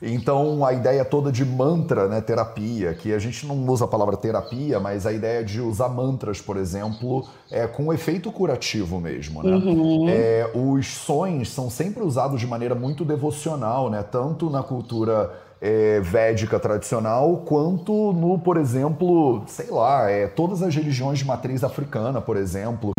[0.00, 4.14] Então, a ideia toda de mantra, né, terapia, que a gente não usa a palavra
[4.14, 9.56] terapia, mas a ideia de usar mantras, por exemplo, é com efeito curativo mesmo, né?
[9.56, 10.06] Uhum.
[10.06, 14.02] É, os sons são sempre usados de maneira muito devocional, né?
[14.02, 15.32] Tanto na cultura
[15.62, 21.64] é, védica tradicional, quanto no, por exemplo, sei lá, é, todas as religiões de matriz
[21.64, 22.92] africana, por exemplo.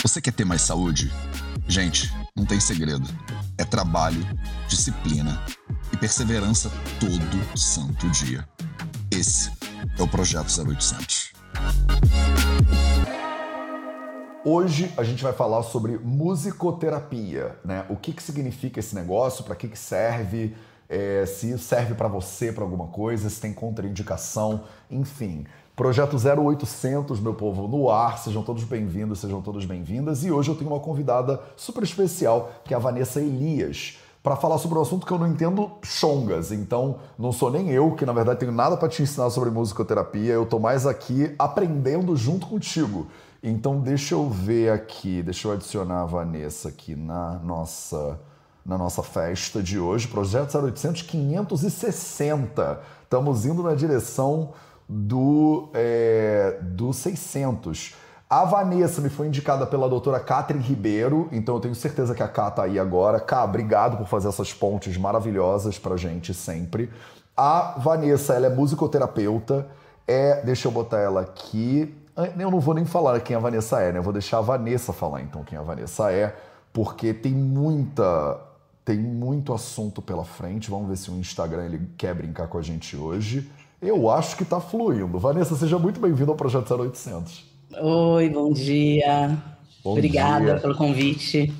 [0.00, 1.12] Você quer ter mais saúde?
[1.66, 3.06] Gente, não tem segredo.
[3.58, 4.26] É trabalho,
[4.66, 5.44] disciplina
[5.92, 8.48] e perseverança todo santo dia.
[9.10, 9.50] Esse
[9.98, 11.34] é o Projeto 0800.
[14.42, 17.84] Hoje a gente vai falar sobre musicoterapia, né?
[17.90, 20.56] O que, que significa esse negócio, para que, que serve,
[20.88, 25.44] é, se serve para você para alguma coisa, se tem contraindicação, enfim.
[25.80, 28.18] Projeto 0800, meu povo, no ar.
[28.18, 30.22] Sejam todos bem-vindos, sejam todas bem-vindas.
[30.22, 34.58] E hoje eu tenho uma convidada super especial, que é a Vanessa Elias, para falar
[34.58, 36.52] sobre um assunto que eu não entendo chongas.
[36.52, 40.34] Então, não sou nem eu, que na verdade tenho nada para te ensinar sobre musicoterapia.
[40.34, 43.06] Eu tô mais aqui aprendendo junto contigo.
[43.42, 48.20] Então, deixa eu ver aqui, deixa eu adicionar a Vanessa aqui na nossa
[48.66, 52.80] na nossa festa de hoje, projeto 0800 560.
[53.02, 54.50] Estamos indo na direção
[54.92, 57.94] do, é, do 600.
[58.28, 62.28] A Vanessa me foi indicada pela doutora Catherine Ribeiro, então eu tenho certeza que a
[62.28, 63.20] Cá tá aí agora.
[63.20, 66.90] Cá, obrigado por fazer essas pontes maravilhosas pra gente sempre.
[67.36, 69.68] A Vanessa, ela é musicoterapeuta,
[70.08, 71.94] é, deixa eu botar ela aqui.
[72.38, 74.00] Eu não vou nem falar quem a Vanessa é, né?
[74.00, 76.36] Eu vou deixar a Vanessa falar então quem a Vanessa é,
[76.72, 78.40] porque tem muita
[78.84, 80.68] tem muito assunto pela frente.
[80.68, 83.50] Vamos ver se o Instagram ele quer brincar com a gente hoje.
[83.82, 85.18] Eu acho que está fluindo.
[85.18, 87.44] Vanessa, seja muito bem-vinda ao Projeto 0800.
[87.80, 89.38] Oi, bom dia.
[89.82, 90.60] Bom Obrigada dia.
[90.60, 91.52] pelo convite.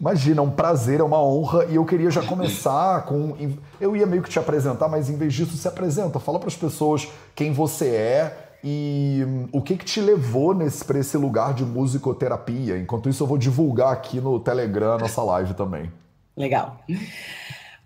[0.00, 1.66] Imagina, é um prazer, é uma honra.
[1.66, 3.36] E eu queria já começar com.
[3.78, 6.18] Eu ia meio que te apresentar, mas em vez disso, se apresenta.
[6.18, 9.22] Fala para as pessoas quem você é e
[9.52, 12.78] o que, que te levou para esse lugar de musicoterapia.
[12.78, 15.92] Enquanto isso, eu vou divulgar aqui no Telegram nossa live também.
[16.34, 16.78] Legal.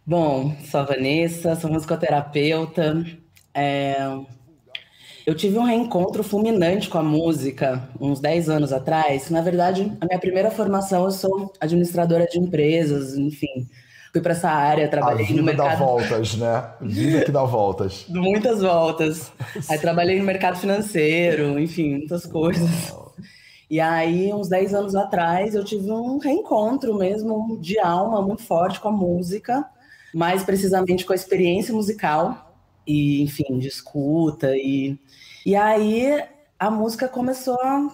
[0.06, 3.04] Bom, sou a Vanessa, sou musicoterapeuta.
[3.54, 3.96] É...
[5.26, 9.30] Eu tive um reencontro fulminante com a música uns 10 anos atrás.
[9.30, 13.68] Na verdade, a minha primeira formação, eu sou administradora de empresas, enfim.
[14.12, 15.68] Fui para essa área, trabalhei a vida no mercado.
[15.68, 16.64] dá voltas, né?
[16.80, 18.06] Vida que dá voltas.
[18.10, 19.30] Muitas voltas.
[19.68, 22.92] Aí trabalhei no mercado financeiro, enfim, muitas coisas.
[23.70, 28.80] E aí, uns 10 anos atrás, eu tive um reencontro mesmo de alma muito forte
[28.80, 29.64] com a música,
[30.12, 32.49] mais precisamente com a experiência musical
[32.86, 34.98] e enfim, de escuta e
[35.44, 36.22] e aí
[36.58, 37.88] a música começou a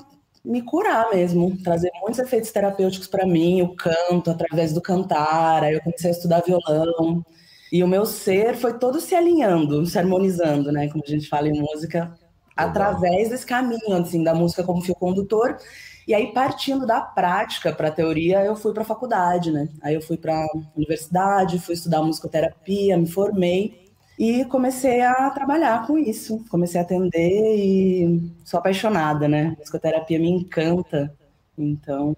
[0.45, 5.75] me curar mesmo, trazer muitos efeitos terapêuticos para mim, o canto através do cantar, aí
[5.75, 7.25] eu comecei a estudar violão
[7.73, 11.49] e o meu ser foi todo se alinhando, se harmonizando, né, como a gente fala
[11.49, 12.15] em música,
[12.57, 15.59] através desse caminho assim da música como fio condutor.
[16.07, 19.69] E aí partindo da prática para a teoria, eu fui para a faculdade, né?
[19.83, 23.86] Aí eu fui para a universidade, fui estudar musicoterapia, me formei
[24.19, 26.45] e comecei a trabalhar com isso.
[26.49, 29.55] Comecei a atender e sou apaixonada, né?
[29.59, 31.13] A psicoterapia me encanta.
[31.57, 32.17] Então.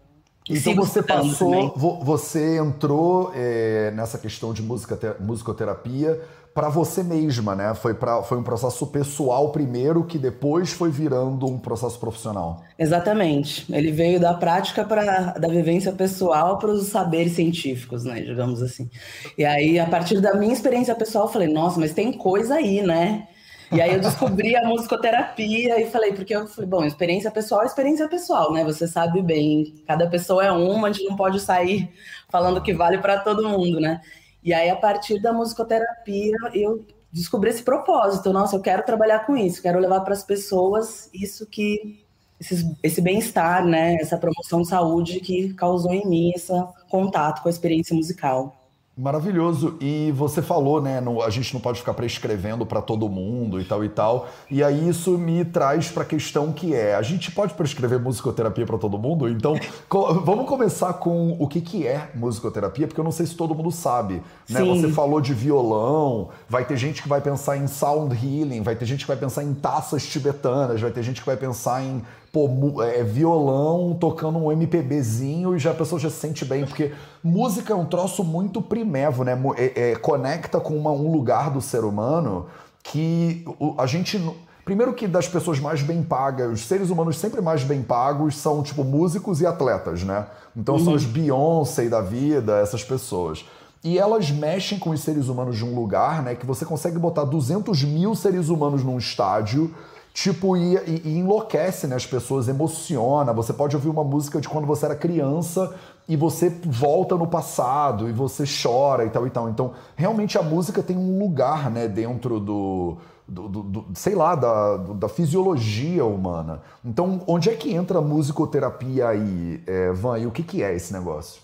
[0.50, 1.72] Então você passou, também.
[2.02, 6.18] você entrou é, nessa questão de musicoterapia
[6.54, 7.74] para você mesma, né?
[7.74, 12.62] Foi, pra, foi um processo pessoal primeiro que depois foi virando um processo profissional.
[12.78, 13.64] Exatamente.
[13.72, 18.20] Ele veio da prática para da vivência pessoal para os saberes científicos, né?
[18.20, 18.90] Digamos assim.
[19.36, 22.82] E aí, a partir da minha experiência pessoal, eu falei, nossa, mas tem coisa aí,
[22.82, 23.28] né?
[23.70, 27.66] E aí eu descobri a musicoterapia e falei, porque eu falei, bom, experiência pessoal é
[27.66, 28.64] experiência pessoal, né?
[28.64, 31.90] Você sabe bem, cada pessoa é uma, a gente não pode sair
[32.30, 34.00] falando que vale para todo mundo, né?
[34.42, 38.32] E aí, a partir da musicoterapia, eu descobri esse propósito.
[38.32, 42.04] Nossa, eu quero trabalhar com isso, quero levar para as pessoas isso que.
[42.40, 43.96] Esse, esse bem-estar, né?
[43.96, 46.52] Essa promoção de saúde que causou em mim esse
[46.88, 48.57] contato com a experiência musical.
[48.98, 49.76] Maravilhoso.
[49.80, 51.00] E você falou, né?
[51.00, 54.26] No, a gente não pode ficar prescrevendo para todo mundo e tal e tal.
[54.50, 58.66] E aí isso me traz para a questão que é: a gente pode prescrever musicoterapia
[58.66, 59.28] para todo mundo?
[59.28, 59.54] Então,
[59.88, 63.54] co vamos começar com o que, que é musicoterapia, porque eu não sei se todo
[63.54, 64.20] mundo sabe.
[64.50, 64.64] Né?
[64.64, 68.84] Você falou de violão, vai ter gente que vai pensar em sound healing, vai ter
[68.84, 72.02] gente que vai pensar em taças tibetanas, vai ter gente que vai pensar em
[72.32, 76.92] pô, é, violão tocando um MPBzinho e já a pessoa já se sente bem, porque
[77.22, 79.38] música é um troço muito primevo, né?
[79.56, 82.46] É, é, conecta com uma, um lugar do ser humano
[82.82, 83.44] que
[83.78, 84.20] a gente.
[84.64, 88.62] Primeiro que das pessoas mais bem pagas, os seres humanos sempre mais bem pagos são
[88.62, 90.26] tipo músicos e atletas, né?
[90.54, 90.84] Então uhum.
[90.84, 93.46] são os Beyoncé da vida, essas pessoas.
[93.82, 96.34] E elas mexem com os seres humanos de um lugar, né?
[96.34, 99.74] Que você consegue botar 200 mil seres humanos num estádio
[100.12, 103.32] tipo, e, e, e, enlouquece né, as pessoas, emociona.
[103.32, 105.74] Você pode ouvir uma música de quando você era criança
[106.08, 109.48] e você volta no passado e você chora e tal e tal.
[109.48, 112.96] Então, realmente a música tem um lugar né, dentro do,
[113.28, 116.62] do, do, do sei lá, da, da fisiologia humana.
[116.84, 120.18] Então, onde é que entra a musicoterapia aí, é, Van?
[120.18, 121.42] E o que, que é esse negócio?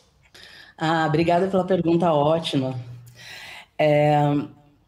[0.77, 2.75] Ah, obrigada pela pergunta ótima.
[3.79, 4.17] É,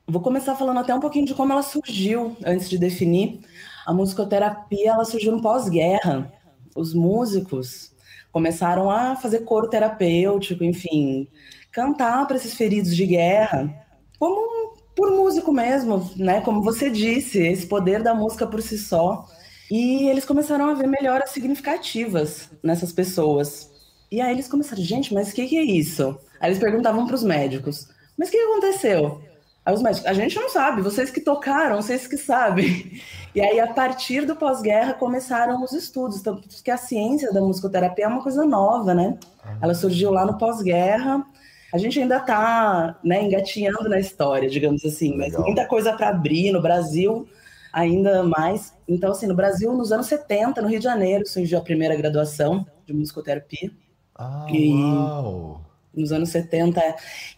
[0.06, 3.40] vou começar falando até um pouquinho de como ela surgiu, antes de definir.
[3.84, 6.32] A musicoterapia ela surgiu no pós-guerra.
[6.74, 7.94] Os músicos
[8.30, 11.28] começaram a fazer coro terapêutico, enfim,
[11.72, 13.74] cantar para esses feridos de guerra,
[14.18, 16.40] como por músico mesmo, né?
[16.40, 19.26] Como você disse, esse poder da música por si só.
[19.70, 23.70] E eles começaram a ver melhoras significativas nessas pessoas.
[24.10, 26.18] E aí eles começaram, gente, mas o que, que é isso?
[26.40, 29.20] Aí eles perguntavam para os médicos, mas o que aconteceu?
[29.66, 33.00] Aí os médicos, a gente não sabe, vocês que tocaram, vocês que sabem.
[33.34, 38.06] E aí, a partir do pós-guerra, começaram os estudos, então, porque a ciência da musicoterapia
[38.06, 39.18] é uma coisa nova, né?
[39.60, 41.22] Ela surgiu lá no pós-guerra.
[41.70, 46.50] A gente ainda está né, engatinhando na história, digamos assim, mas muita coisa para abrir
[46.50, 47.28] no Brasil,
[47.70, 48.72] ainda mais.
[48.88, 52.66] Então, assim, no Brasil, nos anos 70, no Rio de Janeiro, surgiu a primeira graduação
[52.86, 53.70] de musicoterapia.
[54.14, 54.72] Ah, e...
[54.72, 55.65] uau!
[55.96, 56.80] Nos anos 70.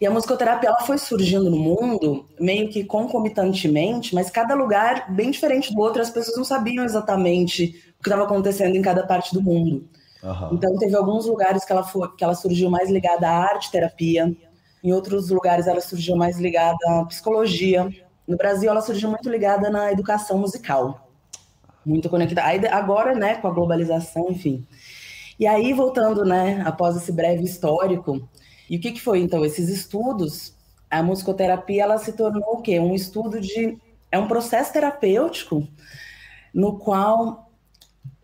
[0.01, 5.31] E a musicoterapia ela foi surgindo no mundo meio que concomitantemente, mas cada lugar bem
[5.31, 9.33] diferente do outro, as pessoas não sabiam exatamente o que estava acontecendo em cada parte
[9.33, 9.87] do mundo.
[10.21, 10.49] Uhum.
[10.53, 14.35] Então teve alguns lugares que ela foi, que ela surgiu mais ligada à arte terapia,
[14.83, 17.89] em outros lugares ela surgiu mais ligada à psicologia.
[18.27, 21.09] No Brasil ela surgiu muito ligada na educação musical.
[21.85, 22.69] Muito conectada.
[22.73, 24.65] Agora, né, com a globalização, enfim.
[25.39, 28.27] E aí, voltando, né, após esse breve histórico,
[28.69, 30.53] e o que, que foi, então, esses estudos?
[30.89, 32.79] A musicoterapia, ela se tornou o quê?
[32.79, 33.77] Um estudo de...
[34.11, 35.67] É um processo terapêutico
[36.53, 37.51] no qual,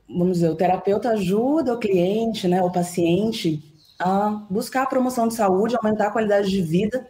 [0.07, 3.61] vamos dizer, o terapeuta ajuda o cliente, né, o paciente,
[3.99, 7.07] a buscar a promoção de saúde, aumentar a qualidade de vida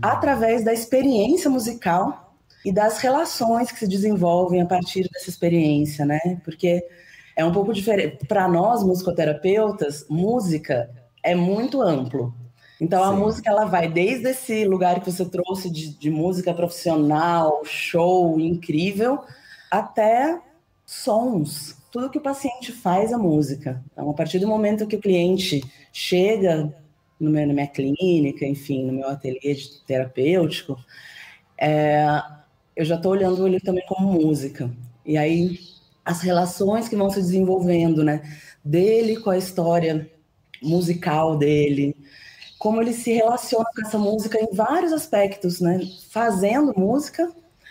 [0.00, 2.34] através da experiência musical
[2.64, 6.20] e das relações que se desenvolvem a partir dessa experiência, né?
[6.44, 6.84] Porque
[7.36, 8.26] é um pouco diferente.
[8.26, 10.90] Para nós, musicoterapeutas, música
[11.22, 12.34] é muito amplo.
[12.80, 13.08] Então Sim.
[13.08, 18.38] a música ela vai desde esse lugar que você trouxe de, de música profissional, show
[18.38, 19.20] incrível,
[19.70, 20.40] até
[20.86, 21.76] sons.
[21.90, 23.82] Tudo que o paciente faz é música.
[23.92, 26.72] Então, a partir do momento que o cliente chega
[27.18, 30.78] no meu, na minha clínica, enfim, no meu ateliê terapêutico,
[31.58, 32.06] é,
[32.76, 34.70] eu já estou olhando ele também como música.
[35.04, 35.58] E aí
[36.04, 38.22] as relações que vão se desenvolvendo, né,
[38.64, 40.10] dele com a história
[40.62, 41.94] musical dele,
[42.58, 45.80] como ele se relaciona com essa música em vários aspectos, né?
[46.10, 47.30] Fazendo música,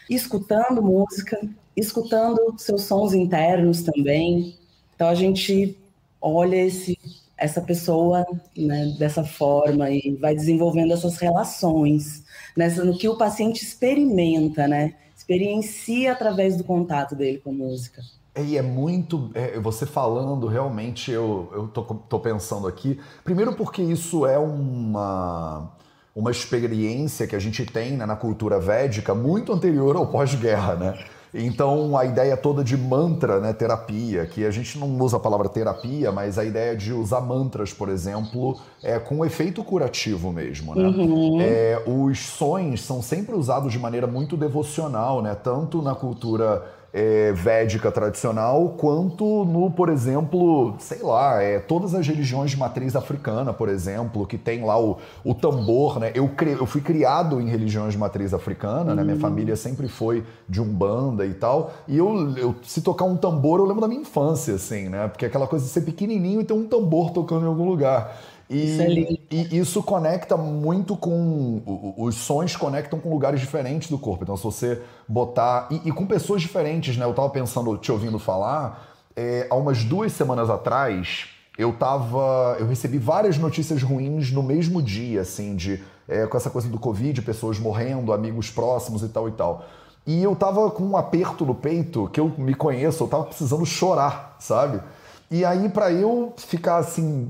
[0.09, 1.39] escutando música,
[1.75, 4.55] escutando seus sons internos também.
[4.95, 5.77] Então a gente
[6.21, 6.97] olha esse,
[7.37, 8.25] essa pessoa
[8.57, 12.23] né, dessa forma e vai desenvolvendo essas relações
[12.55, 14.95] nessa, no que o paciente experimenta, né?
[15.15, 18.01] Experiencia através do contato dele com a música.
[18.41, 19.29] E é muito.
[19.33, 22.99] É, você falando, realmente, eu, eu tô, tô pensando aqui.
[23.23, 25.71] Primeiro, porque isso é uma,
[26.15, 30.97] uma experiência que a gente tem né, na cultura védica muito anterior ao pós-guerra, né?
[31.33, 35.49] Então, a ideia toda de mantra, né, terapia, que a gente não usa a palavra
[35.49, 40.87] terapia, mas a ideia de usar mantras, por exemplo, é com efeito curativo mesmo, né?
[40.87, 41.41] Uhum.
[41.41, 45.35] É, os sons são sempre usados de maneira muito devocional, né?
[45.35, 46.63] Tanto na cultura
[46.93, 52.95] é, védica tradicional, quanto no, por exemplo, sei lá, é, todas as religiões de matriz
[52.95, 56.11] africana, por exemplo, que tem lá o, o tambor, né?
[56.15, 59.03] Eu, cri, eu fui criado em religiões de matriz africana, né?
[59.03, 59.21] Minha uhum.
[59.21, 63.65] família sempre foi de umbanda e tal, e eu, eu, se tocar um tambor, eu
[63.65, 65.07] lembro da minha infância, assim, né?
[65.07, 68.17] Porque é aquela coisa de ser pequenininho e ter um tambor tocando em algum lugar.
[68.49, 68.89] E isso, é
[69.29, 71.61] e isso conecta muito com.
[71.97, 74.23] Os sons conectam com lugares diferentes do corpo.
[74.23, 75.67] Então, se você botar.
[75.69, 77.05] E, e com pessoas diferentes, né?
[77.05, 81.27] Eu tava pensando, te ouvindo falar, é, há umas duas semanas atrás,
[81.57, 82.55] eu tava.
[82.59, 85.83] Eu recebi várias notícias ruins no mesmo dia, assim, de.
[86.07, 89.65] É, com essa coisa do Covid, pessoas morrendo, amigos próximos e tal e tal.
[90.05, 93.65] E eu tava com um aperto no peito, que eu me conheço, eu tava precisando
[93.65, 94.79] chorar, sabe?
[95.29, 97.27] E aí, para eu ficar assim,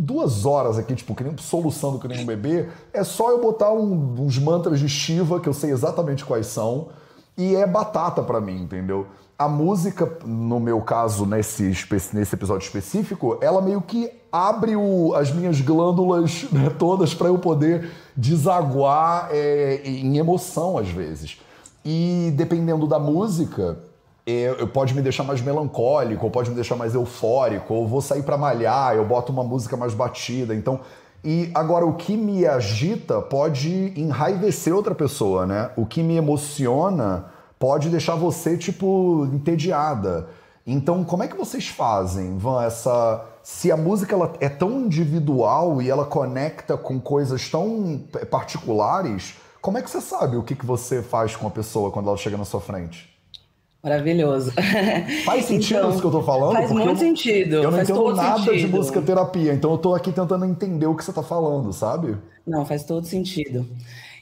[0.00, 3.72] duas horas aqui, tipo, que nem, soluçando que nem um bebê, é só eu botar
[3.72, 6.88] um, uns mantras de Shiva, que eu sei exatamente quais são,
[7.36, 9.08] e é batata para mim, entendeu?
[9.38, 11.64] a música, no meu caso, nesse,
[12.12, 17.38] nesse episódio específico, ela meio que abre o, as minhas glândulas né, todas para eu
[17.38, 21.38] poder desaguar é, em emoção às vezes.
[21.84, 23.78] E dependendo da música,
[24.26, 28.22] é, pode me deixar mais melancólico, ou pode me deixar mais eufórico, ou vou sair
[28.22, 30.54] para malhar, eu boto uma música mais batida.
[30.54, 30.80] Então,
[31.22, 35.70] e agora o que me agita pode enraivecer outra pessoa, né?
[35.76, 37.26] O que me emociona
[37.58, 40.28] pode deixar você, tipo, entediada.
[40.66, 43.24] Então, como é que vocês fazem, Van, essa.
[43.42, 49.76] Se a música ela é tão individual e ela conecta com coisas tão particulares, como
[49.76, 52.38] é que você sabe o que, que você faz com a pessoa quando ela chega
[52.38, 53.13] na sua frente?
[53.84, 54.50] Maravilhoso.
[55.26, 56.54] Faz sentido então, isso que eu tô falando?
[56.54, 57.56] Faz muito eu, sentido.
[57.56, 58.56] Eu não faz entendo nada sentido.
[58.56, 62.16] de música terapia, então eu tô aqui tentando entender o que você tá falando, sabe?
[62.46, 63.66] Não, faz todo sentido.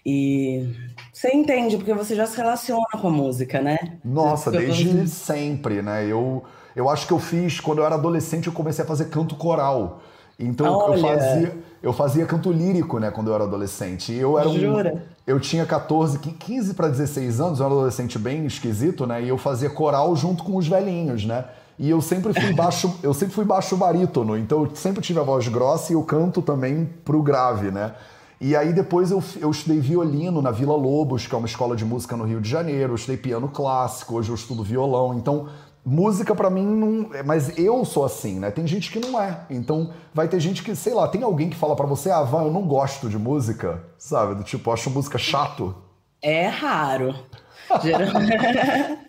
[0.05, 0.69] E
[1.13, 3.79] você entende, porque você já se relaciona com a música, né?
[4.05, 6.07] Nossa, desde sempre, né?
[6.07, 6.43] Eu,
[6.75, 10.03] eu acho que eu fiz, quando eu era adolescente, eu comecei a fazer canto coral.
[10.39, 10.97] Então Olha.
[10.97, 14.13] eu fazia, eu fazia canto lírico, né, quando eu era adolescente.
[14.13, 14.95] E eu era Jura?
[14.95, 19.23] Um, eu tinha 14, 15 para 16 anos, eu era um adolescente bem esquisito, né?
[19.23, 21.45] E eu fazia coral junto com os velhinhos, né?
[21.79, 25.23] E eu sempre fui baixo, eu sempre fui baixo barítono, então eu sempre tive a
[25.23, 27.95] voz grossa e o canto também pro grave, né?
[28.41, 31.85] E aí depois eu, eu estudei violino na Vila Lobos, que é uma escola de
[31.85, 35.15] música no Rio de Janeiro, eu estudei piano clássico, hoje eu estudo violão.
[35.15, 35.49] Então,
[35.85, 37.11] música para mim não.
[37.25, 38.51] Mas eu sou assim, né?
[38.51, 39.47] Tem gente que não é.
[39.51, 42.45] Então, vai ter gente que, sei lá, tem alguém que fala para você, ah, Van,
[42.45, 44.35] eu não gosto de música, sabe?
[44.35, 45.75] Do tipo, acho música chato.
[46.21, 47.15] É raro.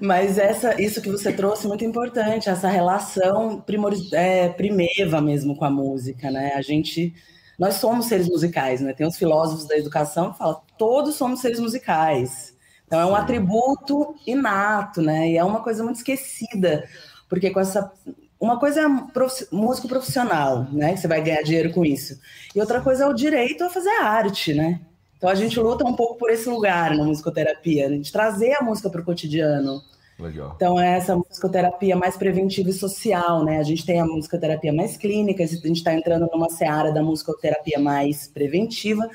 [0.00, 5.56] Mas essa, isso que você trouxe é muito importante, essa relação primor, é, primeva mesmo
[5.56, 6.54] com a música, né?
[6.56, 7.14] A gente
[7.58, 8.92] nós somos seres musicais, né?
[8.92, 12.51] Tem os filósofos da educação que falam todos somos seres musicais.
[12.92, 15.30] Então é um atributo inato, né?
[15.30, 16.86] E é uma coisa muito esquecida,
[17.26, 17.90] porque com essa
[18.38, 19.46] uma coisa é prof...
[19.50, 20.92] músico profissional, né?
[20.92, 22.20] Que você vai ganhar dinheiro com isso.
[22.54, 24.78] E outra coisa é o direito a fazer arte, né?
[25.16, 28.90] Então a gente luta um pouco por esse lugar na musicoterapia, de trazer a música
[28.90, 29.80] para o cotidiano.
[30.18, 30.52] Legal.
[30.54, 33.56] Então, é essa musicoterapia mais preventiva e social, né?
[33.58, 37.78] A gente tem a musicoterapia mais clínica, a gente está entrando numa seara da musicoterapia
[37.78, 39.08] mais preventiva,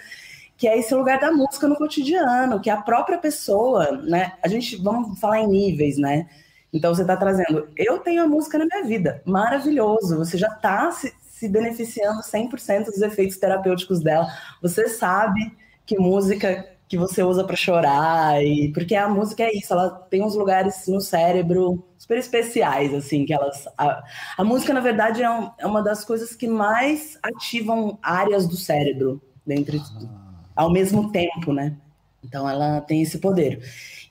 [0.57, 4.33] que é esse lugar da música no cotidiano, que a própria pessoa, né?
[4.43, 6.27] A gente, vamos falar em níveis, né?
[6.73, 10.91] Então, você está trazendo, eu tenho a música na minha vida, maravilhoso, você já está
[10.91, 14.27] se, se beneficiando 100% dos efeitos terapêuticos dela,
[14.61, 19.73] você sabe que música que você usa para chorar e porque a música é isso,
[19.73, 24.01] ela tem uns lugares no cérebro super especiais assim que elas a,
[24.37, 28.55] a música na verdade é, um, é, uma das coisas que mais ativam áreas do
[28.55, 30.26] cérebro dentro ah.
[30.57, 31.77] Ao mesmo tempo, né?
[32.23, 33.61] Então ela tem esse poder.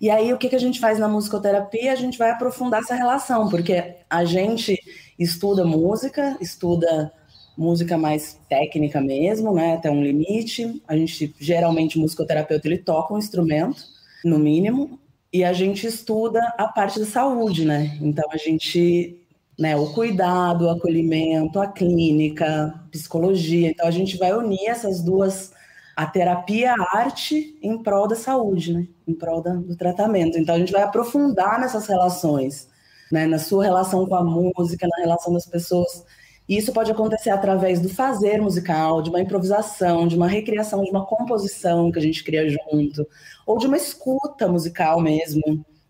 [0.00, 1.93] E aí o que, que a gente faz na musicoterapia?
[1.93, 4.79] A gente vai aprofundar essa relação, porque a gente
[5.19, 7.12] estuda música, estuda
[7.59, 10.83] música mais técnica mesmo, né, até um limite.
[10.87, 13.83] A gente geralmente musicoterapeuta ele toca um instrumento,
[14.25, 14.99] no mínimo,
[15.33, 17.97] e a gente estuda a parte da saúde, né?
[18.00, 19.21] Então a gente,
[19.59, 23.71] né, o cuidado, o acolhimento, a clínica, psicologia.
[23.71, 25.53] Então a gente vai unir essas duas
[25.97, 28.87] a terapia, a arte em prol da saúde, né?
[29.09, 30.38] Em prol da, do tratamento.
[30.38, 32.69] Então a gente vai aprofundar nessas relações,
[33.11, 33.26] né?
[33.26, 36.05] Na sua relação com a música, na relação das pessoas
[36.49, 40.91] e isso pode acontecer através do fazer musical, de uma improvisação, de uma recriação, de
[40.91, 43.07] uma composição que a gente cria junto,
[43.45, 45.43] ou de uma escuta musical mesmo,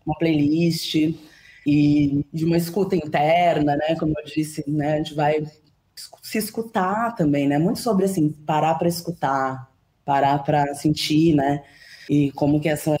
[0.05, 0.95] uma playlist,
[1.65, 3.95] e de uma escuta interna, né?
[3.99, 4.93] Como eu disse, né?
[4.93, 5.45] A gente vai
[6.23, 7.59] se escutar também, né?
[7.59, 9.66] Muito sobre assim, parar para escutar,
[10.07, 11.61] parar para sentir, né?
[12.09, 12.95] E como que essa,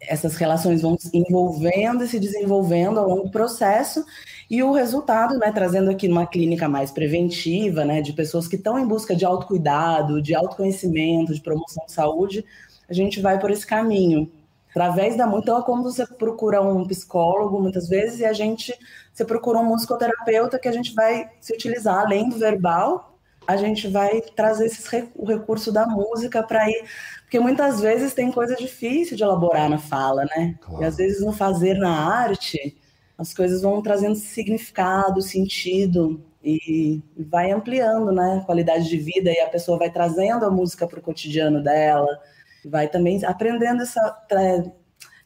[0.00, 4.04] essas relações vão se envolvendo e se desenvolvendo ao longo do processo
[4.48, 8.78] e o resultado, né, trazendo aqui uma clínica mais preventiva, né, de pessoas que estão
[8.78, 12.44] em busca de autocuidado, de autoconhecimento, de promoção de saúde,
[12.88, 14.30] a gente vai por esse caminho.
[14.70, 18.72] Através da então é como você procura um psicólogo muitas vezes e a gente
[19.12, 23.11] você procura um musicoterapeuta que a gente vai se utilizar além do verbal,
[23.46, 26.84] a gente vai trazer esses, o recurso da música para ir,
[27.22, 30.56] porque muitas vezes tem coisa difícil de elaborar na fala, né?
[30.60, 30.82] Claro.
[30.82, 32.76] E às vezes no fazer na arte,
[33.18, 39.38] as coisas vão trazendo significado, sentido e vai ampliando, né, a qualidade de vida e
[39.38, 42.18] a pessoa vai trazendo a música para o cotidiano dela,
[42.64, 44.26] vai também aprendendo essa,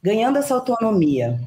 [0.03, 1.41] ganhando essa autonomia.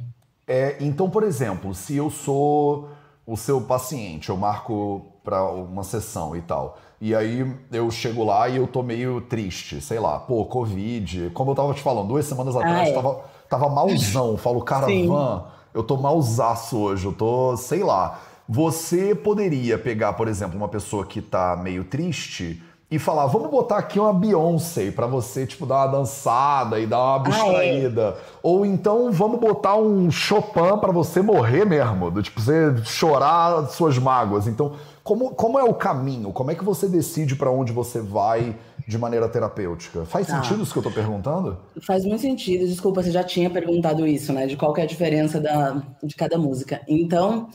[0.48, 2.90] É, então, por exemplo, se eu sou
[3.26, 6.80] o seu paciente, eu marco para uma sessão e tal.
[7.00, 11.30] E aí eu chego lá e eu tô meio triste, sei lá, pô, Covid.
[11.36, 12.94] Como eu tava te falando, duas semanas atrás, ah, é.
[12.94, 14.36] tava, tava malzão.
[14.38, 18.20] Falo, cara, Van, eu tô mausaço hoje, eu tô, sei lá.
[18.50, 23.78] Você poderia pegar, por exemplo, uma pessoa que tá meio triste e falar, vamos botar
[23.78, 28.16] aqui uma Beyoncé para você, tipo, dar uma dançada e dar uma abstraída.
[28.18, 28.40] Ah, é.
[28.42, 34.00] Ou então vamos botar um Chopin para você morrer mesmo, do tipo, você chorar suas
[34.00, 34.48] mágoas.
[34.48, 34.74] Então,
[35.10, 36.32] como, como é o caminho?
[36.32, 38.56] Como é que você decide para onde você vai
[38.88, 40.06] de maneira terapêutica?
[40.06, 40.36] Faz tá.
[40.36, 41.58] sentido isso que eu tô perguntando?
[41.82, 42.68] Faz muito sentido.
[42.68, 44.46] Desculpa, você já tinha perguntado isso, né?
[44.46, 46.82] De qual é a diferença da, de cada música.
[46.88, 47.50] Então,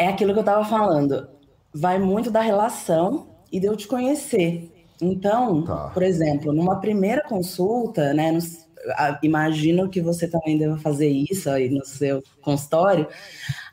[0.00, 1.28] é aquilo que eu tava falando.
[1.74, 4.72] Vai muito da relação e de eu te conhecer.
[4.98, 5.90] Então, tá.
[5.92, 8.38] por exemplo, numa primeira consulta, né, no,
[9.22, 13.06] imagino que você também deva fazer isso aí no seu consultório,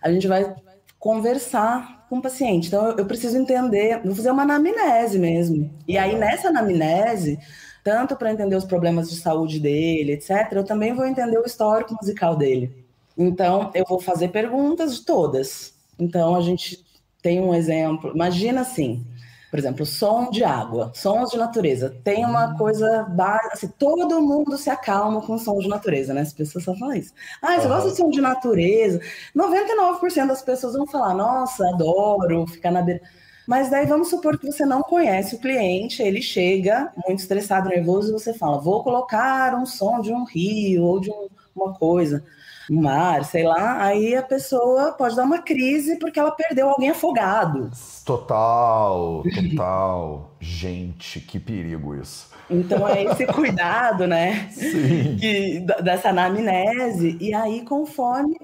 [0.01, 0.53] a gente vai
[1.00, 2.67] conversar com o paciente.
[2.67, 5.69] Então, eu preciso entender, vou fazer uma anamnese mesmo.
[5.87, 7.37] E aí, nessa anamnese,
[7.83, 11.93] tanto para entender os problemas de saúde dele, etc., eu também vou entender o histórico
[11.93, 12.85] musical dele.
[13.17, 15.73] Então, eu vou fazer perguntas de todas.
[15.99, 16.83] Então, a gente
[17.21, 18.11] tem um exemplo.
[18.13, 19.05] Imagina assim:
[19.50, 21.96] por exemplo, som de água, sons de natureza.
[22.03, 22.58] Tem uma hum.
[22.58, 26.22] coisa básica, assim, todo mundo se acalma com som de natureza, né?
[26.22, 27.13] As pessoas só falam isso.
[27.41, 27.74] Ah, você uhum.
[27.74, 29.00] gosta de som de natureza?
[29.36, 33.01] 99% das pessoas vão falar, nossa, adoro ficar na beira.
[33.48, 38.10] Mas daí vamos supor que você não conhece o cliente, ele chega muito estressado, nervoso,
[38.10, 42.24] e você fala, vou colocar um som de um rio ou de um, uma coisa
[42.73, 47.69] mar, sei lá, aí a pessoa pode dar uma crise porque ela perdeu alguém afogado.
[48.05, 50.35] Total, total.
[50.39, 52.29] Gente, que perigo isso.
[52.49, 54.49] Então é esse cuidado, né?
[54.51, 55.17] Sim.
[55.17, 57.17] Que, dessa anamnese.
[57.19, 58.35] E aí, conforme.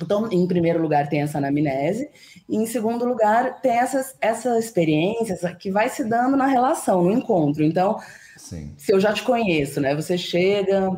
[0.00, 2.08] Então, em primeiro lugar, tem essa anamnese,
[2.48, 7.12] e em segundo lugar, tem essas, essa experiência que vai se dando na relação, no
[7.12, 7.62] encontro.
[7.62, 7.98] Então,
[8.36, 8.72] Sim.
[8.76, 9.94] se eu já te conheço, né?
[9.94, 10.96] Você chega,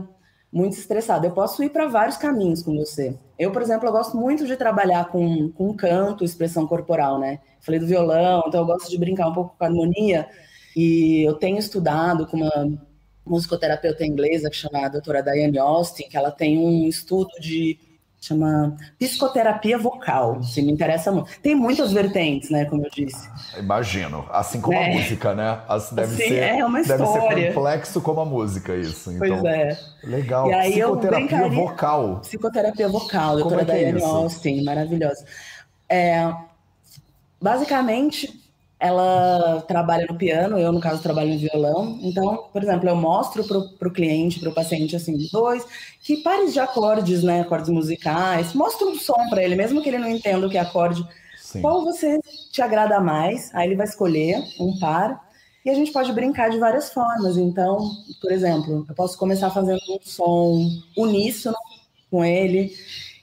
[0.55, 1.27] muito estressado.
[1.27, 3.19] Eu posso ir para vários caminhos com você.
[3.37, 7.41] Eu, por exemplo, eu gosto muito de trabalhar com, com canto, expressão corporal, né?
[7.61, 10.29] Falei do violão, então eu gosto de brincar um pouco com a harmonia.
[10.77, 12.79] E eu tenho estudado com uma
[13.27, 17.77] musicoterapeuta inglesa que chama a doutora Diane Austin, que ela tem um estudo de
[18.27, 21.31] chama psicoterapia vocal, se me interessa muito.
[21.41, 23.29] Tem muitas vertentes, né, como eu disse.
[23.59, 24.91] Imagino, assim como é.
[24.91, 25.61] a música, né?
[25.93, 27.05] Deve Sim, ser, é uma história.
[27.05, 29.13] Deve ser complexo como a música isso.
[29.13, 29.79] Então, pois é.
[30.03, 30.49] Legal.
[30.49, 32.21] E aí psicoterapia eu vocal.
[32.21, 35.25] Psicoterapia vocal, doutora é, é Diane Austin, maravilhosa.
[35.89, 36.33] É,
[37.41, 38.44] basicamente,
[38.85, 41.99] ela trabalha no piano, eu, no caso, trabalho no violão.
[42.03, 45.65] Então, por exemplo, eu mostro para o cliente, para o paciente, assim, dois,
[46.03, 49.99] que pares de acordes, né, acordes musicais, mostro um som para ele, mesmo que ele
[49.99, 51.03] não entenda o que é acorde,
[51.41, 51.63] Sim.
[51.63, 52.21] qual você
[52.53, 55.25] te agrada mais, aí ele vai escolher um par,
[55.65, 57.39] e a gente pode brincar de várias formas.
[57.39, 61.57] Então, por exemplo, eu posso começar fazendo um som uníssono
[62.11, 62.71] com ele,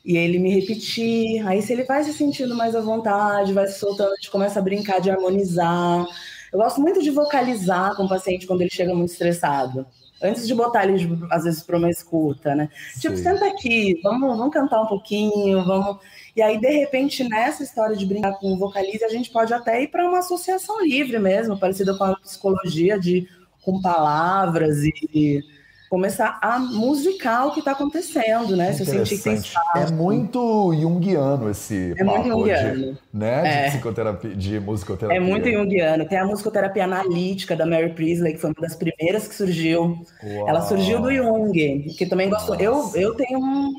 [0.03, 1.45] e ele me repetir.
[1.47, 4.59] Aí, se ele vai se sentindo mais à vontade, vai se soltando, a gente começa
[4.59, 6.05] a brincar de harmonizar.
[6.51, 9.85] Eu gosto muito de vocalizar com o paciente quando ele chega muito estressado.
[10.23, 12.69] Antes de botar ele, às vezes, para uma escuta, né?
[12.99, 12.99] Tipo, Sim.
[12.99, 15.97] Tipo, senta aqui, vamos, vamos cantar um pouquinho, vamos.
[16.35, 19.81] E aí, de repente, nessa história de brincar com o vocalize, a gente pode até
[19.81, 23.27] ir para uma associação livre mesmo, parecida com a psicologia de
[23.63, 25.43] com palavras e
[25.91, 28.71] começar a musicar o que está acontecendo, né?
[28.71, 29.75] Se eu sentir que tem espaço.
[29.75, 32.93] É muito junguiano esse é muito junguiano.
[32.93, 33.41] De, né?
[33.43, 33.65] É.
[33.65, 35.17] De psicoterapia, de musicoterapia.
[35.17, 36.07] É muito junguiano.
[36.07, 40.01] Tem a musicoterapia analítica da Mary Priestley, que foi uma das primeiras que surgiu.
[40.23, 40.47] Uau.
[40.47, 42.55] Ela surgiu do Jung, que também gosto.
[42.55, 43.73] Eu, eu tenho um.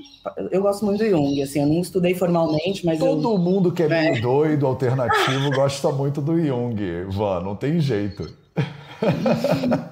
[0.51, 3.38] Eu gosto muito do Jung, assim, eu não estudei formalmente, mas Todo eu...
[3.38, 4.20] mundo que é meio é.
[4.20, 6.77] doido, alternativo, gosta muito do Jung,
[7.09, 8.31] Van, não tem jeito.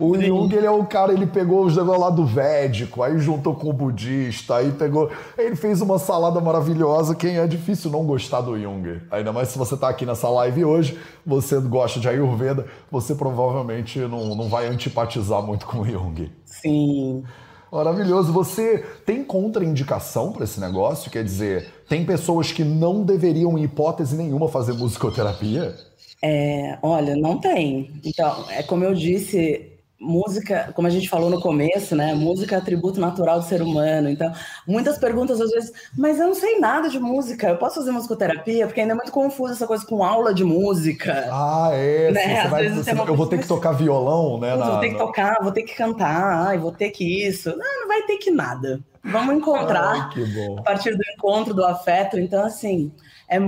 [0.00, 0.28] O Sim.
[0.28, 3.68] Jung, ele é o cara, ele pegou os negócios lá do védico, aí juntou com
[3.68, 5.10] o budista, aí pegou.
[5.36, 7.14] Ele fez uma salada maravilhosa.
[7.14, 9.02] Quem é difícil não gostar do Jung.
[9.10, 13.98] Ainda mais se você está aqui nessa live hoje, você gosta de Ayurveda, você provavelmente
[13.98, 16.32] não, não vai antipatizar muito com o Jung.
[16.46, 17.22] Sim.
[17.70, 18.32] Maravilhoso.
[18.32, 21.10] Você tem contraindicação para esse negócio?
[21.10, 25.76] Quer dizer, tem pessoas que não deveriam, em hipótese nenhuma, fazer musicoterapia?
[26.22, 27.92] É, olha, não tem.
[28.04, 29.69] Então, é como eu disse,
[30.00, 32.14] música, como a gente falou no começo, né?
[32.14, 34.08] Música é atributo natural do ser humano.
[34.08, 34.32] Então,
[34.66, 38.66] muitas perguntas às vezes, mas eu não sei nada de música, eu posso fazer musicoterapia?
[38.66, 41.28] Porque ainda é muito confuso essa coisa com aula de música.
[41.30, 42.10] Ah, é.
[42.10, 42.48] Né?
[42.48, 44.56] Vai, você, eu vou ter que tocar violão, né?
[44.56, 47.50] Na, vou ter que tocar, vou ter que cantar, ai, vou ter que isso.
[47.50, 48.80] Não, não vai ter que nada.
[49.04, 52.18] Vamos encontrar ai, a partir do encontro, do afeto.
[52.18, 52.90] Então, assim,
[53.28, 53.38] é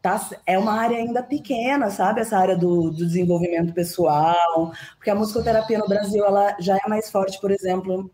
[0.00, 2.20] tá, é uma área ainda pequena, sabe?
[2.20, 7.10] Essa área do, do, desenvolvimento pessoal, porque a musicoterapia no Brasil ela já é mais
[7.10, 8.10] forte, por exemplo,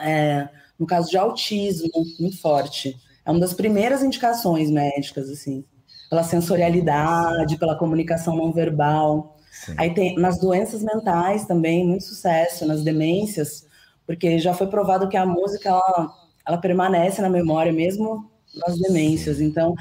[0.00, 1.88] é, no caso de autismo,
[2.18, 2.96] muito forte.
[3.24, 5.64] é uma das primeiras indicações médicas, assim,
[6.08, 9.36] pela sensorialidade, pela comunicação não verbal.
[9.50, 9.74] Sim.
[9.76, 13.66] Aí tem nas doenças mentais também, muito sucesso, nas demências,
[14.06, 16.14] porque já foi provado que a música ela,
[16.46, 19.40] ela permanece na memória mesmo nas demências.
[19.40, 19.74] Então,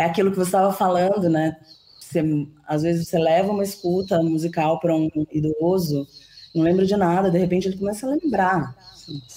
[0.00, 1.56] é aquilo que você estava falando, né?
[2.00, 2.22] Você,
[2.66, 6.06] às vezes você leva uma escuta musical para um idoso,
[6.54, 8.74] não lembra de nada, de repente ele começa a lembrar.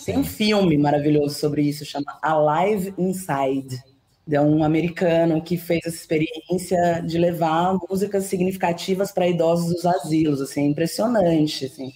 [0.05, 3.83] Tem um filme maravilhoso sobre isso, chama Alive Inside.
[4.31, 10.39] É um americano que fez essa experiência de levar músicas significativas para idosos dos asilos,
[10.39, 11.91] assim, impressionante, assim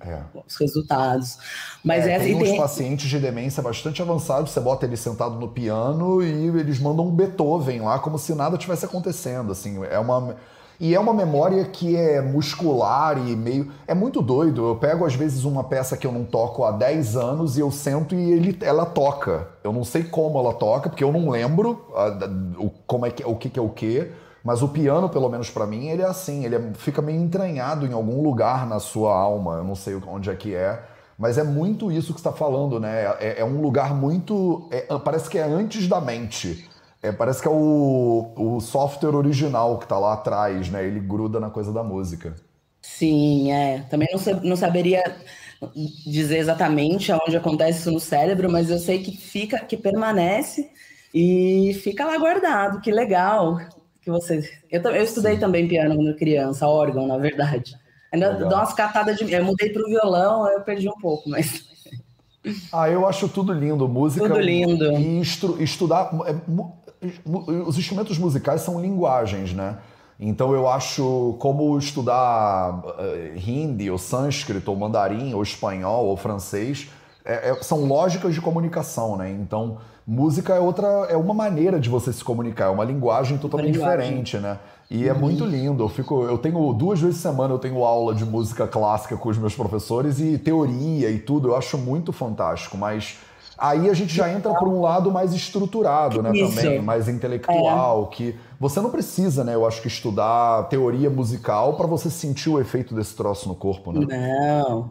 [0.00, 0.20] é.
[0.46, 1.38] os resultados.
[1.84, 2.56] Mas é, é tem uns tem...
[2.56, 7.10] pacientes de demência bastante avançados, você bota ele sentado no piano e eles mandam um
[7.10, 10.36] Beethoven lá como se nada tivesse acontecendo, assim, é uma
[10.78, 13.72] e é uma memória que é muscular e meio.
[13.86, 14.66] É muito doido.
[14.68, 17.70] Eu pego, às vezes, uma peça que eu não toco há 10 anos e eu
[17.70, 19.48] sento e ele, ela toca.
[19.64, 23.24] Eu não sei como ela toca, porque eu não lembro a, o, como é que,
[23.24, 24.10] o que, que é o que.
[24.46, 27.84] Mas o piano, pelo menos para mim, ele é assim, ele é, fica meio entranhado
[27.84, 30.84] em algum lugar na sua alma, eu não sei onde é que é,
[31.18, 33.06] mas é muito isso que está falando, né?
[33.18, 36.70] É, é, um lugar muito, é, parece que é antes da mente.
[37.02, 40.86] É, parece que é o, o software original que está lá atrás, né?
[40.86, 42.36] Ele gruda na coisa da música.
[42.80, 43.80] Sim, é.
[43.90, 45.02] Também não, não saberia
[46.06, 50.70] dizer exatamente aonde acontece isso no cérebro, mas eu sei que fica, que permanece
[51.12, 52.80] e fica lá guardado.
[52.80, 53.58] Que legal
[54.06, 54.48] que você.
[54.70, 55.40] Eu, eu estudei Sim.
[55.40, 57.74] também piano quando criança, órgão, na verdade.
[58.12, 58.48] Ainda Legal.
[58.48, 59.32] dou umas catadas de.
[59.32, 61.66] Eu mudei para o violão, eu perdi um pouco, mas.
[62.72, 64.28] Ah, eu acho tudo lindo, música.
[64.28, 64.92] Tudo lindo.
[64.92, 66.12] E estru, estudar.
[66.26, 66.36] É,
[67.66, 69.78] os instrumentos musicais são linguagens, né?
[70.20, 76.88] Então eu acho como estudar uh, hindi, ou sânscrito, ou mandarim, ou espanhol, ou francês,
[77.24, 79.28] é, é, são lógicas de comunicação, né?
[79.28, 83.74] Então música é outra, é uma maneira de você se comunicar, é uma linguagem totalmente
[83.74, 83.98] linguagem.
[83.98, 84.58] diferente, né?
[84.88, 85.18] E é uhum.
[85.18, 85.82] muito lindo.
[85.82, 89.28] Eu fico, eu tenho duas vezes por semana eu tenho aula de música clássica com
[89.28, 91.48] os meus professores e teoria e tudo.
[91.48, 93.18] Eu acho muito fantástico, mas
[93.58, 96.54] aí a gente já entra por um lado mais estruturado, né, Isso.
[96.54, 98.14] também, mais intelectual, é.
[98.14, 102.60] que você não precisa, né, eu acho que estudar teoria musical para você sentir o
[102.60, 104.06] efeito desse troço no corpo, né?
[104.06, 104.90] Não.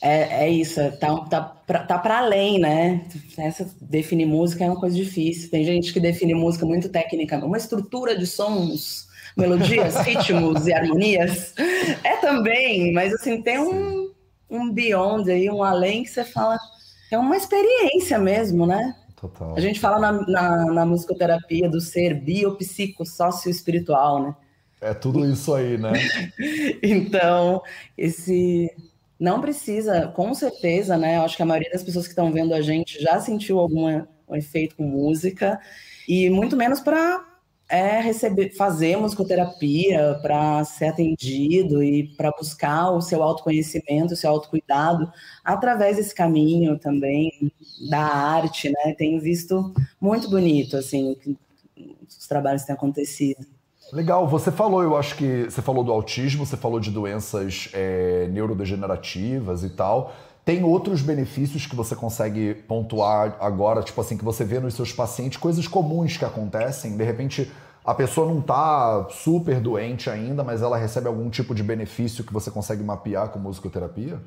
[0.00, 3.04] É, é isso, tá, tá, pra, tá para além, né?
[3.36, 5.50] Essa, definir música é uma coisa difícil.
[5.50, 11.54] Tem gente que define música muito técnica, uma estrutura de sons, melodias, ritmos e harmonias.
[12.04, 14.12] É também, mas assim, tem um,
[14.48, 16.56] um beyond aí, um além que você fala.
[17.10, 18.94] É uma experiência mesmo, né?
[19.20, 19.56] Total.
[19.56, 24.36] A gente fala na, na, na musicoterapia do ser biopsico, sócio-espiritual, né?
[24.80, 25.92] É tudo isso aí, né?
[26.82, 27.60] então,
[27.96, 28.70] esse
[29.18, 31.16] não precisa, com certeza, né?
[31.16, 34.04] Eu acho que a maioria das pessoas que estão vendo a gente já sentiu algum
[34.32, 35.60] efeito com música,
[36.06, 37.24] e muito menos para
[37.68, 44.30] é, receber, fazer musicoterapia, para ser atendido e para buscar o seu autoconhecimento, o seu
[44.30, 45.10] autocuidado,
[45.44, 47.52] através desse caminho também
[47.90, 48.94] da arte, né?
[48.96, 51.16] Tenho visto muito bonito, assim,
[52.08, 53.57] os trabalhos que têm acontecido.
[53.92, 58.28] Legal, você falou, eu acho que você falou do autismo, você falou de doenças é,
[58.30, 60.12] neurodegenerativas e tal.
[60.44, 64.92] Tem outros benefícios que você consegue pontuar agora, tipo assim, que você vê nos seus
[64.92, 67.50] pacientes, coisas comuns que acontecem, de repente
[67.84, 72.32] a pessoa não está super doente ainda, mas ela recebe algum tipo de benefício que
[72.32, 74.20] você consegue mapear com musicoterapia?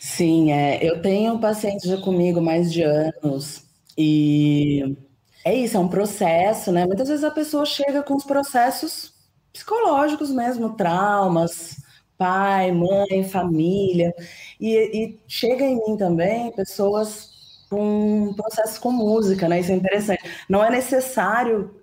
[0.00, 3.64] Sim, é, eu tenho pacientes já comigo mais de anos
[3.98, 4.96] e
[5.44, 6.86] é isso, é um processo, né?
[6.86, 9.14] Muitas vezes a pessoa chega com os processos
[9.52, 11.76] psicológicos mesmo, traumas,
[12.18, 14.14] pai, mãe, família,
[14.60, 17.30] e, e chega em mim também pessoas
[17.70, 19.60] com processos com música, né?
[19.60, 20.22] Isso é interessante.
[20.48, 21.74] Não é necessário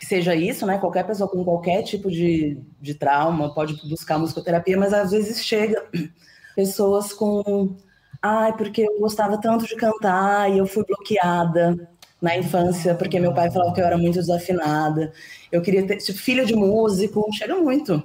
[0.00, 0.78] que seja isso, né?
[0.78, 5.82] Qualquer pessoa com qualquer tipo de, de trauma pode buscar musicoterapia, mas às vezes chega
[6.54, 7.76] pessoas com
[8.20, 11.88] ai, porque eu gostava tanto de cantar e eu fui bloqueada
[12.20, 15.12] na infância, porque meu pai falava que eu era muito desafinada.
[15.50, 18.02] Eu queria ter, tipo, filho de músico, chega muito.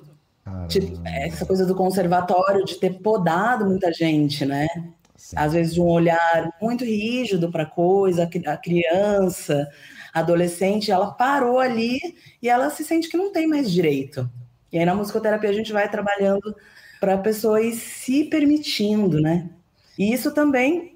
[0.68, 4.68] Tipo, essa coisa do conservatório, de ter podado muita gente, né?
[5.16, 5.36] Sim.
[5.38, 9.68] Às vezes de um olhar muito rígido para coisa, a criança,
[10.14, 12.00] a adolescente, ela parou ali
[12.42, 14.30] e ela se sente que não tem mais direito.
[14.72, 16.56] E aí na musicoterapia a gente vai trabalhando
[17.00, 19.50] para a pessoa ir se permitindo, né?
[19.98, 20.95] E isso também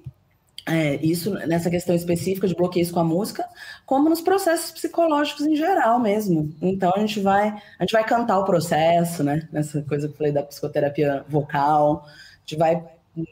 [0.70, 3.44] é, isso nessa questão específica de bloqueios com a música,
[3.84, 6.54] como nos processos psicológicos em geral mesmo.
[6.62, 9.48] Então a gente vai, a gente vai cantar o processo, né?
[9.50, 12.84] Nessa coisa que eu falei da psicoterapia vocal, a gente vai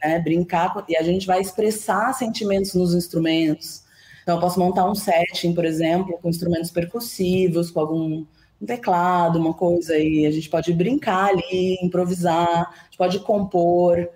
[0.03, 3.83] né, brincar e a gente vai expressar sentimentos nos instrumentos.
[4.21, 8.25] Então, eu posso montar um setting, por exemplo, com instrumentos percussivos, com algum
[8.61, 10.25] um teclado, uma coisa aí.
[10.25, 14.09] A gente pode brincar ali, improvisar, a gente pode compor.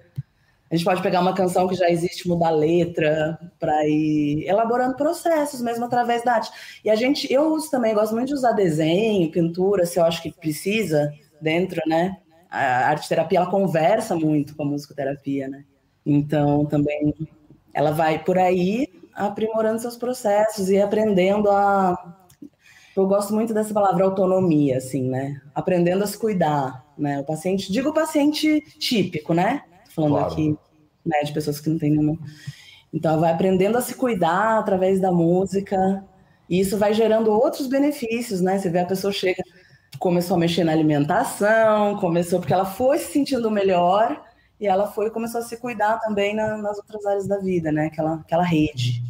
[0.73, 4.95] A gente pode pegar uma canção que já existe, mudar a letra, para ir elaborando
[4.95, 6.49] processos mesmo através da arte.
[6.83, 10.23] E a gente, eu uso também, gosto muito de usar desenho, pintura, se eu acho
[10.23, 12.17] que precisa dentro, né?
[12.49, 15.63] A arte terapia ela conversa muito com a musicoterapia, né?
[16.03, 17.13] Então também
[17.71, 22.17] ela vai por aí aprimorando seus processos e aprendendo a
[22.97, 25.39] eu gosto muito dessa palavra autonomia, assim, né?
[25.53, 27.19] Aprendendo a se cuidar, né?
[27.19, 29.61] O paciente, digo paciente típico, né?
[29.93, 30.33] Falando claro.
[30.33, 30.57] aqui
[31.05, 32.17] né, de pessoas que não têm nenhuma.
[32.93, 36.03] Então, ela vai aprendendo a se cuidar através da música,
[36.49, 38.59] e isso vai gerando outros benefícios, né?
[38.59, 39.41] Você vê a pessoa chega,
[39.97, 44.21] começou a mexer na alimentação, começou porque ela foi se sentindo melhor
[44.59, 47.87] e ela foi começou a se cuidar também na, nas outras áreas da vida, né?
[47.87, 49.01] Aquela, aquela rede.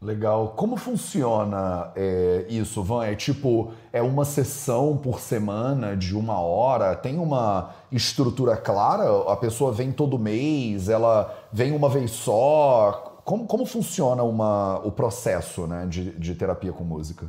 [0.00, 0.52] Legal.
[0.56, 3.06] Como funciona é, isso, Van?
[3.06, 6.94] É tipo, é uma sessão por semana de uma hora?
[6.94, 9.04] Tem uma estrutura clara?
[9.32, 10.88] A pessoa vem todo mês?
[10.88, 13.20] Ela vem uma vez só?
[13.24, 17.26] Como, como funciona uma, o processo né, de, de terapia com música?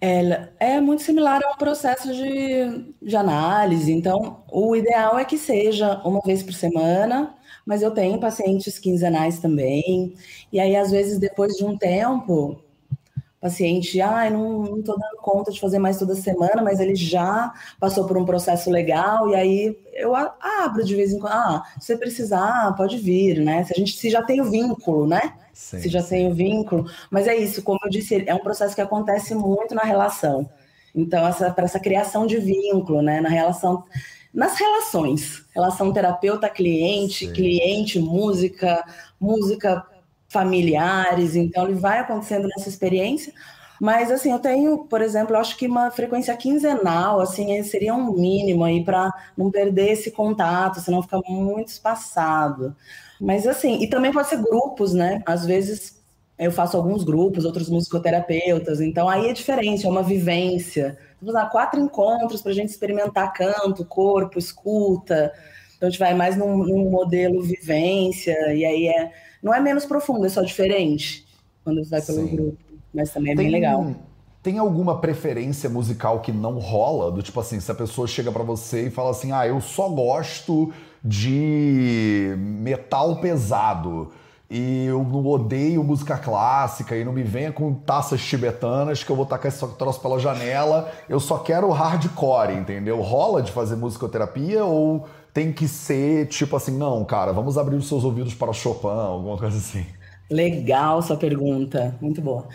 [0.00, 3.90] É, é muito similar a um processo de, de análise.
[3.90, 7.34] Então, o ideal é que seja uma vez por semana,
[7.68, 10.14] mas eu tenho pacientes quinzenais também.
[10.50, 12.52] E aí, às vezes, depois de um tempo,
[12.90, 17.52] o paciente, ah, não estou dando conta de fazer mais toda semana, mas ele já
[17.78, 21.88] passou por um processo legal, e aí eu abro de vez em quando, ah, se
[21.88, 23.62] você precisar, pode vir, né?
[23.64, 25.34] Se a gente se já tem o vínculo, né?
[25.52, 25.78] Sim.
[25.78, 26.90] Se já tem o vínculo.
[27.10, 30.48] Mas é isso, como eu disse, é um processo que acontece muito na relação.
[30.94, 33.20] Então, essa, para essa criação de vínculo, né?
[33.20, 33.84] Na relação
[34.32, 38.84] nas relações, relação terapeuta-cliente, cliente-música,
[39.20, 39.84] música
[40.28, 43.32] familiares, então ele vai acontecendo nessa experiência,
[43.80, 48.12] mas assim, eu tenho, por exemplo, eu acho que uma frequência quinzenal, assim, seria um
[48.12, 52.76] mínimo aí para não perder esse contato, senão fica muito espaçado.
[53.20, 55.22] Mas assim, e também pode ser grupos, né?
[55.26, 55.97] Às vezes
[56.38, 60.96] eu faço alguns grupos, outros musicoterapeutas, então aí é diferente, é uma vivência.
[61.20, 65.32] Vamos lá, quatro encontros para a gente experimentar canto, corpo, escuta.
[65.76, 69.12] Então a gente vai mais num, num, modelo vivência, e aí é.
[69.42, 71.24] Não é menos profundo, é só diferente
[71.64, 72.36] quando você vai pelo Sim.
[72.36, 72.58] grupo.
[72.94, 73.94] Mas também é tem, bem legal.
[74.42, 77.10] Tem alguma preferência musical que não rola?
[77.12, 79.88] Do tipo assim, se a pessoa chega para você e fala assim, ah, eu só
[79.88, 80.72] gosto
[81.04, 84.10] de metal pesado
[84.50, 89.16] e eu não odeio música clássica e não me venha com taças tibetanas que eu
[89.16, 90.90] vou tacar esse troço pela janela.
[91.08, 93.00] Eu só quero hardcore, entendeu?
[93.00, 97.86] Rola de fazer musicoterapia ou tem que ser tipo assim, não, cara, vamos abrir os
[97.86, 99.84] seus ouvidos para Chopin, alguma coisa assim?
[100.30, 102.48] Legal sua pergunta, muito boa.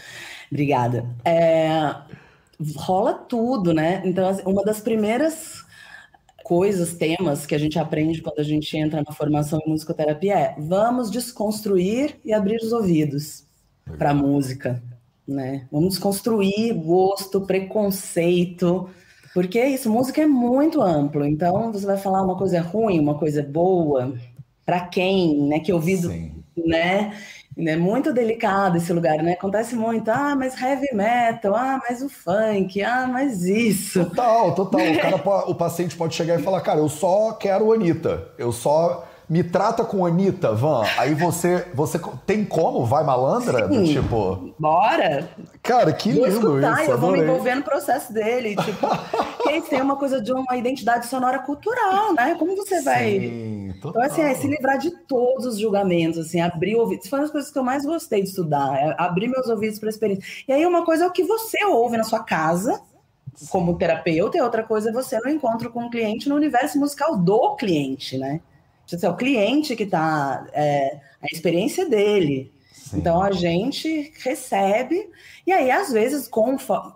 [0.52, 1.06] Obrigada.
[1.24, 1.96] É,
[2.76, 4.02] rola tudo, né?
[4.04, 5.63] Então, assim, uma das primeiras
[6.44, 10.56] coisas, temas que a gente aprende quando a gente entra na formação em musicoterapia é
[10.60, 13.46] vamos desconstruir e abrir os ouvidos
[13.98, 14.84] para a música,
[15.28, 15.68] né?
[15.72, 18.90] Vamos desconstruir gosto, preconceito,
[19.34, 21.26] porque é isso, música é muito amplo.
[21.26, 24.14] Então você vai falar uma coisa ruim, uma coisa boa,
[24.66, 25.60] para quem, né?
[25.60, 26.43] Que ouvido, Sim.
[26.56, 27.14] Né?
[27.56, 29.34] É muito delicado esse lugar, né?
[29.34, 34.04] Acontece muito, ah, mas heavy metal, ah, mas o funk, ah, mas isso.
[34.06, 34.82] Total, total.
[34.82, 35.16] O, cara,
[35.50, 39.84] o paciente pode chegar e falar, cara, eu só quero Anitta, eu só me trata
[39.84, 40.84] com Anitta, Van.
[40.96, 42.86] Aí você, você tem como?
[42.86, 43.68] Vai malandra?
[43.68, 43.86] Sim.
[43.86, 44.54] Tipo.
[44.60, 45.28] Bora!
[45.64, 46.92] Cara, que lindo escutar, isso.
[46.92, 48.56] Eu vou me envolver no processo dele.
[48.56, 48.88] Tipo,
[49.42, 52.36] que tem uma coisa de uma identidade sonora cultural, né?
[52.38, 53.22] Como você vai.
[53.22, 54.04] Sim, total.
[54.04, 57.00] Então, assim, é se livrar de todos os julgamentos, assim, abrir o ouvido.
[57.00, 59.80] Isso foi uma das coisas que eu mais gostei de estudar, é abrir meus ouvidos
[59.80, 60.24] para a experiência.
[60.48, 62.80] E aí, uma coisa é o que você ouve na sua casa.
[63.50, 67.18] Como terapeuta, e outra coisa é você no encontro com o cliente no universo musical
[67.18, 68.40] do cliente, né?
[69.02, 72.52] É o cliente que está, é, a experiência dele.
[72.72, 72.98] Sim.
[72.98, 75.10] Então a gente recebe,
[75.48, 76.30] e aí às vezes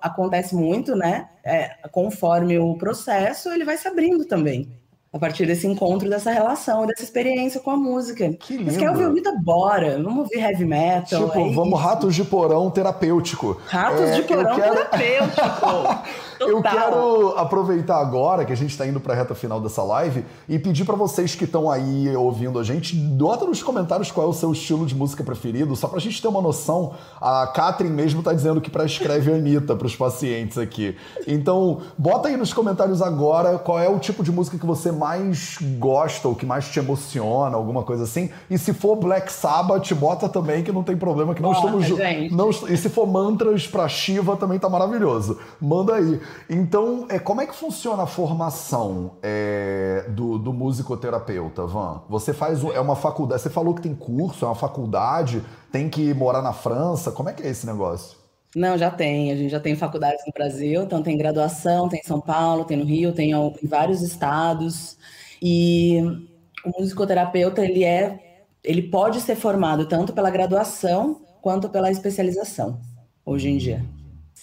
[0.01, 1.29] acontece muito, né?
[1.43, 4.69] É, conforme o processo, ele vai se abrindo também
[5.11, 8.31] a partir desse encontro, dessa relação, dessa experiência com a música.
[8.33, 8.71] Que lindo.
[8.71, 9.33] Você quer ouvir Anitta?
[9.41, 10.01] Bora.
[10.01, 11.27] Vamos ouvir heavy metal.
[11.27, 11.87] Tipo, é vamos isso.
[11.87, 13.59] ratos de porão terapêutico.
[13.65, 14.75] Ratos é, de porão quero...
[14.75, 16.03] terapêutico.
[16.39, 20.25] eu quero aproveitar agora que a gente está indo para a reta final dessa live
[20.47, 24.29] e pedir para vocês que estão aí ouvindo a gente, bota nos comentários qual é
[24.29, 26.93] o seu estilo de música preferido, só para a gente ter uma noção.
[27.19, 30.95] A Catherine mesmo está dizendo que prescreve Anitta para os pacientes aqui.
[31.27, 35.57] Então, bota aí nos comentários agora qual é o tipo de música que você mais
[35.77, 38.29] gosta, o que mais te emociona, alguma coisa assim.
[38.49, 41.85] E se for Black Sabbath, bota também, que não tem problema, que não Bota, estamos
[41.85, 42.33] gente.
[42.33, 45.37] não E se for mantras pra Shiva, também tá maravilhoso.
[45.59, 46.19] Manda aí.
[46.49, 52.01] Então, é, como é que funciona a formação é, do, do musicoterapeuta, Van?
[52.09, 52.63] Você faz.
[52.63, 53.41] É uma faculdade.
[53.41, 57.11] Você falou que tem curso, é uma faculdade, tem que morar na França.
[57.11, 58.17] Como é que é esse negócio?
[58.55, 59.31] Não, já tem.
[59.31, 62.77] A gente já tem faculdades no Brasil, então tem graduação, tem em São Paulo, tem
[62.77, 64.97] no Rio, tem em vários estados.
[65.41, 66.01] E
[66.65, 68.19] o musicoterapeuta, ele é,
[68.63, 72.79] ele pode ser formado tanto pela graduação quanto pela especialização,
[73.25, 73.85] hoje em dia.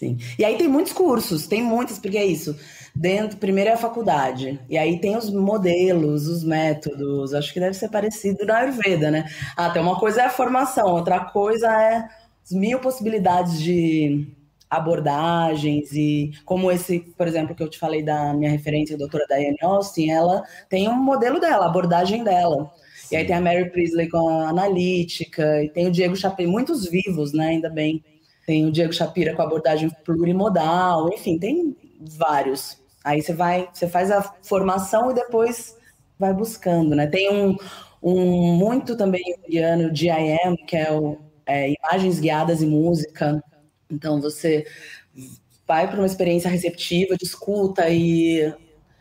[0.04, 0.18] Sim.
[0.38, 2.54] E aí tem muitos cursos, tem muitos, porque é isso.
[2.94, 7.74] Dentro, primeiro é a faculdade, e aí tem os modelos, os métodos, acho que deve
[7.74, 9.24] ser parecido na Ayurveda, né?
[9.56, 12.08] Ah, tem uma coisa é a formação, outra coisa é
[12.52, 14.28] mil possibilidades de
[14.70, 19.24] abordagens e como esse, por exemplo, que eu te falei da minha referência, a doutora
[19.26, 22.70] Diane Austin, ela tem um modelo dela, a abordagem dela.
[23.10, 26.86] E aí tem a Mary Priestley com a analítica, e tem o Diego Chapira, muitos
[26.88, 28.02] vivos, né, ainda bem.
[28.46, 32.78] Tem o Diego Chapira com abordagem plurimodal, enfim, tem vários.
[33.02, 35.76] Aí você vai, você faz a formação e depois
[36.18, 37.06] vai buscando, né?
[37.06, 37.56] Tem um,
[38.02, 43.42] um muito também indiano de IM, que é o é, Imagens Guiadas e Música.
[43.90, 44.66] Então você
[45.66, 48.52] vai para uma experiência receptiva de escuta e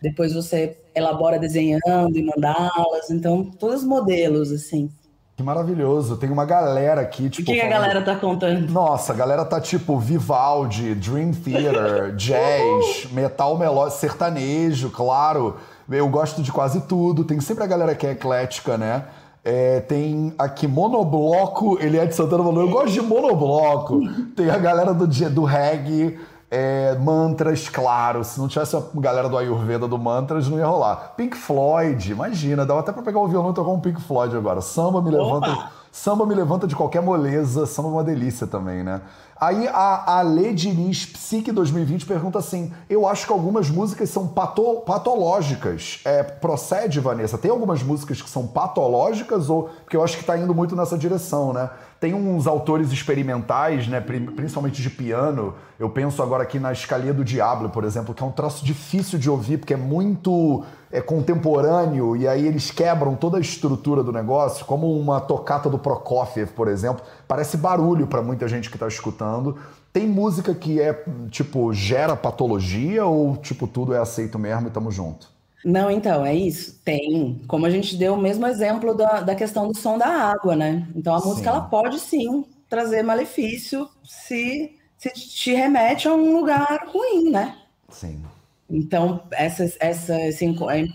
[0.02, 3.10] depois você elabora desenhando e mandalas.
[3.10, 4.90] Então, todos os modelos, assim.
[5.36, 6.16] Que maravilhoso.
[6.18, 7.46] Tem uma galera aqui, O tipo.
[7.52, 8.72] que, que a falando- galera tá contando?
[8.72, 15.56] Nossa, a galera tá tipo Vivaldi, Dream Theater, jazz, metal melódico, sertanejo, claro.
[15.90, 17.24] Eu gosto de quase tudo.
[17.24, 19.06] Tem sempre a galera que é eclética, né?
[19.44, 24.00] É, tem aqui monobloco, ele é de Santana falou, eu gosto de monobloco.
[24.38, 26.18] Tem a galera do, do reggae,
[26.56, 28.24] é, mantras, claro.
[28.24, 31.14] Se não tivesse a galera do Ayurveda do mantras, não ia rolar.
[31.18, 34.62] Pink Floyd, imagina, dava até pra pegar o violão e tocar um Pink Floyd agora.
[34.62, 35.72] Samba me levanta.
[35.92, 39.02] Samba me levanta de qualquer moleza, samba é uma delícia também, né?
[39.44, 44.82] Aí a Ale Diniz, Psique 2020, pergunta assim: Eu acho que algumas músicas são pato-
[44.86, 46.00] patológicas.
[46.06, 47.38] É, procede, Vanessa?
[47.38, 49.64] Tem algumas músicas que são patológicas ou.
[49.84, 51.70] Porque eu acho que tá indo muito nessa direção, né?
[52.00, 55.54] Tem uns autores experimentais, né, pri- principalmente de piano.
[55.80, 59.18] Eu penso agora aqui na Escalia do Diablo, por exemplo, que é um troço difícil
[59.18, 64.12] de ouvir, porque é muito é, contemporâneo, e aí eles quebram toda a estrutura do
[64.12, 67.04] negócio, como uma tocata do Prokofiev, por exemplo.
[67.28, 69.58] Parece barulho para muita gente que tá escutando.
[69.92, 74.92] Tem música que é, tipo, gera patologia ou, tipo, tudo é aceito mesmo e tamo
[74.92, 75.32] junto?
[75.64, 76.82] Não, então, é isso.
[76.84, 77.42] Tem.
[77.48, 80.88] Como a gente deu o mesmo exemplo da, da questão do som da água, né?
[80.96, 81.26] Então a Sim.
[81.26, 87.56] música ela pode sim trazer malefício se, se te remete a um lugar ruim, né?
[87.90, 88.26] Sim.
[88.70, 90.86] Então, essa, essa, esse enco- é,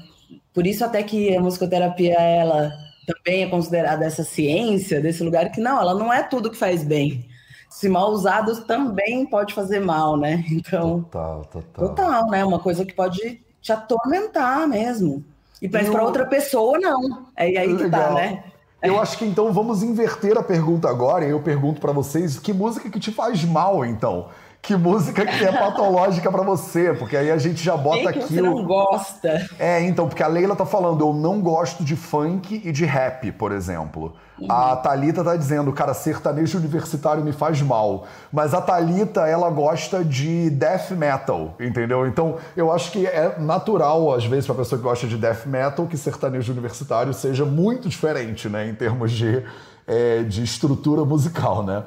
[0.52, 2.72] por isso até que a musicoterapia, ela
[3.12, 6.84] também é considerada essa ciência, desse lugar que não, ela não é tudo que faz
[6.84, 7.26] bem.
[7.70, 10.44] Se mal usados também pode fazer mal, né?
[10.50, 11.88] Então, Total, total.
[11.88, 12.44] total, né?
[12.44, 15.24] Uma coisa que pode te atormentar mesmo.
[15.60, 17.26] E mas para outra pessoa, não.
[17.36, 18.14] É aí que tá, Legal.
[18.14, 18.44] né?
[18.80, 22.52] Eu acho que então vamos inverter a pergunta agora e eu pergunto pra vocês que
[22.52, 24.28] música que te faz mal, então?
[24.60, 26.92] Que música que é patológica pra você?
[26.92, 28.44] Porque aí a gente já bota aqui você o...
[28.44, 29.46] não gosta?
[29.58, 33.32] É, então, porque a Leila tá falando, eu não gosto de funk e de rap,
[33.32, 34.14] por exemplo.
[34.48, 38.06] A Thalita tá dizendo, cara, sertanejo universitário me faz mal.
[38.32, 42.06] Mas a Thalita, ela gosta de death metal, entendeu?
[42.06, 45.86] Então, eu acho que é natural, às vezes, pra pessoa que gosta de death metal,
[45.86, 48.68] que sertanejo universitário seja muito diferente, né?
[48.68, 49.42] Em termos de,
[49.86, 51.82] é, de estrutura musical, né?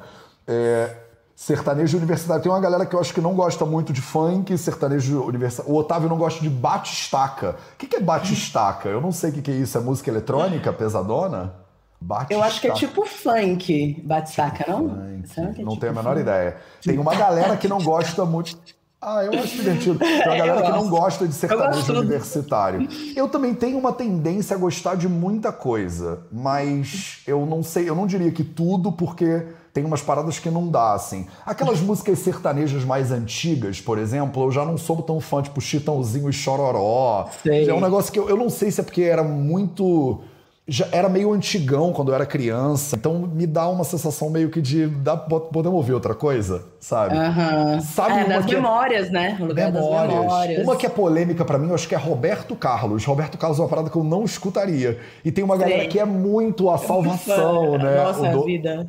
[0.46, 0.96] É,
[1.34, 2.42] Sertanejo universitário.
[2.42, 5.72] Tem uma galera que eu acho que não gosta muito de funk, sertanejo universitário.
[5.72, 7.56] O Otávio não gosta de batistaca.
[7.74, 8.88] O que que é batistaca?
[8.88, 9.76] Eu não sei o que que é isso.
[9.76, 11.54] É música eletrônica, pesadona?
[12.00, 12.34] Batistaca.
[12.34, 14.88] Eu acho que é tipo funk, batistaca, não?
[15.26, 15.54] Funk.
[15.54, 16.20] Que é Não tipo tenho a menor funk?
[16.20, 16.56] ideia.
[16.82, 18.56] Tem uma galera que não gosta muito.
[19.00, 19.98] Ah, eu acho divertido.
[19.98, 21.92] Tem uma galera Eu que não gosta de Eu sertanejo gosto.
[21.98, 22.88] universitário.
[23.16, 27.96] Eu também tenho uma tendência a gostar de muita coisa, mas eu não sei, eu
[27.96, 31.26] não diria que tudo, porque tem umas paradas que não dá, assim.
[31.46, 36.28] Aquelas músicas sertanejas mais antigas, por exemplo, eu já não sou tão fã, tipo Chitãozinho
[36.28, 37.28] e Chororó.
[37.42, 37.68] Sei.
[37.68, 40.20] É um negócio que eu, eu não sei se é porque era muito.
[40.68, 44.60] Já era meio antigão quando eu era criança, então me dá uma sensação meio que
[44.60, 44.86] de.
[44.86, 47.16] Dá, podemos ouvir outra coisa, sabe?
[47.16, 47.80] Aham.
[47.80, 49.36] Sabe é, uma das que é- memórias, né?
[49.40, 50.62] O lugar das memórias.
[50.62, 53.04] Uma que é polêmica pra mim, eu acho que é Roberto Carlos.
[53.04, 55.00] Roberto Carlos é uma parada que eu não escutaria.
[55.24, 57.96] E tem uma galera que é muito a salvação, né?
[58.04, 58.86] Nossa do- vida.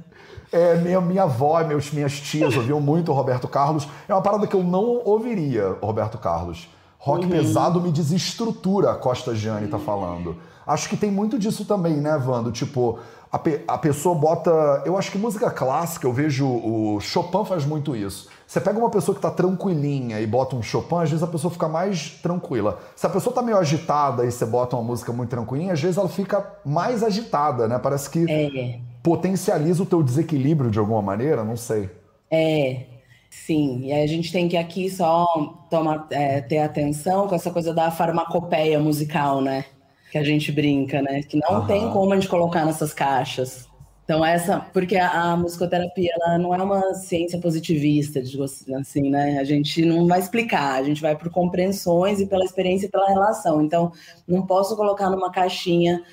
[0.54, 3.88] É, minha, minha avó e meus, minhas tias ouviam muito o Roberto Carlos.
[4.08, 6.70] É uma parada que eu não ouviria, Roberto Carlos.
[7.00, 7.32] Rock uhum.
[7.32, 10.38] pesado me desestrutura, a Costa Gianni tá falando.
[10.66, 12.52] Acho que tem muito disso também, né, Vando?
[12.52, 13.00] Tipo,
[13.32, 14.84] a, pe a pessoa bota.
[14.86, 16.48] Eu acho que música clássica, eu vejo.
[16.48, 18.30] O Chopin faz muito isso.
[18.46, 21.52] Você pega uma pessoa que tá tranquilinha e bota um Chopin, às vezes a pessoa
[21.52, 22.78] fica mais tranquila.
[22.96, 25.98] Se a pessoa tá meio agitada e você bota uma música muito tranquilinha, às vezes
[25.98, 27.80] ela fica mais agitada, né?
[27.80, 28.93] Parece que é.
[29.04, 31.90] Potencializa o teu desequilíbrio de alguma maneira, não sei.
[32.32, 32.86] É,
[33.30, 33.82] sim.
[33.84, 35.26] E aí a gente tem que aqui só
[35.70, 39.66] tomar, é, ter atenção com essa coisa da farmacopeia musical, né?
[40.10, 41.22] Que a gente brinca, né?
[41.22, 43.68] Que não tem como a gente colocar nessas caixas.
[44.06, 49.40] Então, essa, porque a, a, musicoterapia ela não é uma ciência positivista, digo assim, né?
[49.40, 53.08] A gente não vai explicar, a gente vai por compreensões e pela experiência e pela
[53.08, 53.62] relação.
[53.62, 53.92] Então,
[54.28, 56.04] não posso colocar numa caixinha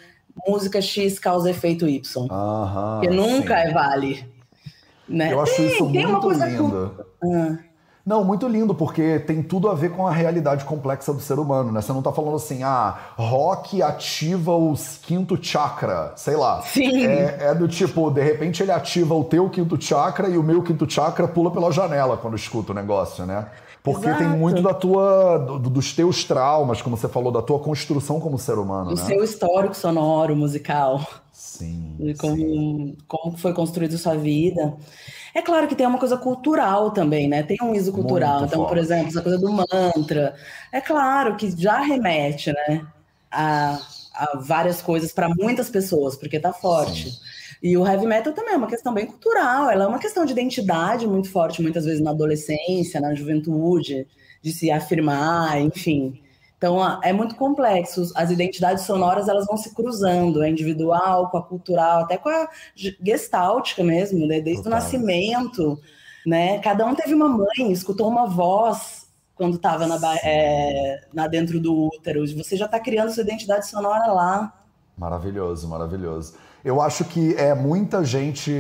[0.47, 2.27] música X causa efeito Y.
[2.31, 3.69] Aham, porque nunca sim.
[3.69, 4.27] é vale.
[5.09, 5.33] Né?
[5.33, 7.07] Eu acho tem, isso muito lindo.
[7.21, 7.35] Com...
[7.35, 7.59] Ah.
[8.05, 11.71] Não, muito lindo, porque tem tudo a ver com a realidade complexa do ser humano,
[11.71, 11.83] né?
[11.83, 16.63] Você não tá falando assim, ah, rock ativa o quinto chakra, sei lá.
[16.63, 17.07] Sim.
[17.07, 20.63] É, é, do tipo, de repente ele ativa o teu quinto chakra e o meu
[20.63, 23.47] quinto chakra pula pela janela quando escuta o negócio, né?
[23.83, 24.25] Porque Exato.
[24.25, 28.39] tem muito da tua, do, dos teus traumas, como você falou, da tua construção como
[28.39, 29.03] ser humano, o né?
[29.05, 31.07] seu histórico sonoro, musical.
[31.33, 31.97] Sim.
[31.99, 32.97] E como, sim.
[33.09, 34.75] como foi construída sua vida.
[35.35, 37.43] É claro que tem uma coisa cultural também, né?
[37.43, 38.41] Tem um ISO cultural.
[38.41, 38.69] Muito então, forte.
[38.71, 40.35] por exemplo, essa coisa do mantra.
[40.73, 42.87] É claro que já remete, né?
[43.31, 43.81] A,
[44.15, 47.11] a várias coisas para muitas pessoas, porque tá forte.
[47.11, 47.19] Sim.
[47.63, 50.33] E o heavy metal também é uma questão bem cultural, ela é uma questão de
[50.33, 54.07] identidade muito forte, muitas vezes na adolescência, na juventude,
[54.41, 56.23] de se afirmar, enfim.
[56.61, 58.13] Então é muito complexo.
[58.15, 62.47] As identidades sonoras elas vão se cruzando, a individual com a cultural, até com a
[62.77, 64.43] gestáltica mesmo, né?
[64.43, 64.79] desde Total.
[64.79, 65.81] o nascimento,
[66.27, 66.59] né?
[66.59, 71.87] Cada um teve uma mãe, escutou uma voz quando estava na, é, na dentro do
[71.87, 72.27] útero.
[72.37, 74.53] Você já está criando sua identidade sonora lá.
[74.99, 76.35] Maravilhoso, maravilhoso.
[76.65, 78.53] Eu acho que é muita gente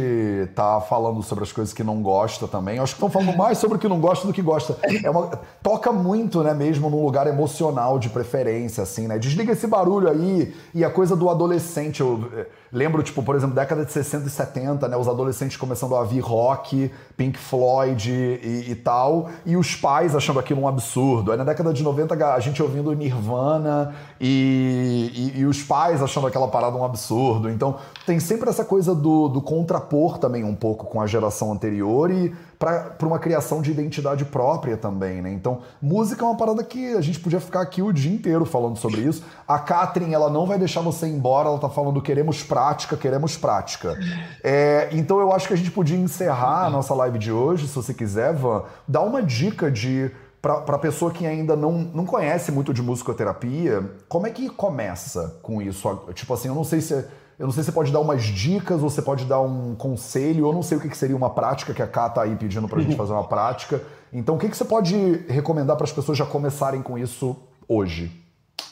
[0.55, 2.76] tá falando sobre as coisas que não gosta também.
[2.76, 4.76] Eu acho que estão falando mais sobre o que não gosta do que gosta.
[5.05, 9.18] É uma, toca muito, né, mesmo num lugar emocional de preferência, assim, né?
[9.18, 12.01] Desliga esse barulho aí e a coisa do adolescente.
[12.01, 12.28] Eu,
[12.72, 14.96] Lembro, tipo, por exemplo, década de 60 e 70, né?
[14.96, 20.38] Os adolescentes começando a ouvir rock, Pink Floyd e, e, tal, e os pais achando
[20.38, 21.32] aquilo um absurdo.
[21.32, 26.28] Aí na década de 90 a gente ouvindo Nirvana e, e, e os pais achando
[26.28, 27.51] aquela parada um absurdo.
[27.51, 27.76] Então
[28.07, 32.34] tem sempre essa coisa do, do contrapor também um pouco com a geração anterior e
[32.59, 35.32] para uma criação de identidade própria também, né?
[35.32, 38.76] Então, música é uma parada que a gente podia ficar aqui o dia inteiro falando
[38.76, 39.24] sobre isso.
[39.49, 43.36] A Catherine, ela não vai deixar você ir embora, ela tá falando queremos prática, queremos
[43.36, 43.99] prática.
[44.45, 47.74] É, então, eu acho que a gente podia encerrar a nossa live de hoje, se
[47.74, 50.11] você quiser, Van, dar uma dica de
[50.43, 55.61] para pessoa que ainda não, não conhece muito de musicoterapia, como é que começa com
[55.61, 55.86] isso?
[56.14, 57.05] Tipo assim, eu não sei se
[57.41, 60.47] eu não sei se você pode dar umas dicas ou você pode dar um conselho.
[60.47, 62.82] Eu não sei o que seria uma prática, que a Ká tá aí pedindo pra
[62.82, 63.82] gente fazer uma prática.
[64.12, 64.95] Então, o que, que você pode
[65.26, 67.34] recomendar para as pessoas já começarem com isso
[67.66, 68.12] hoje?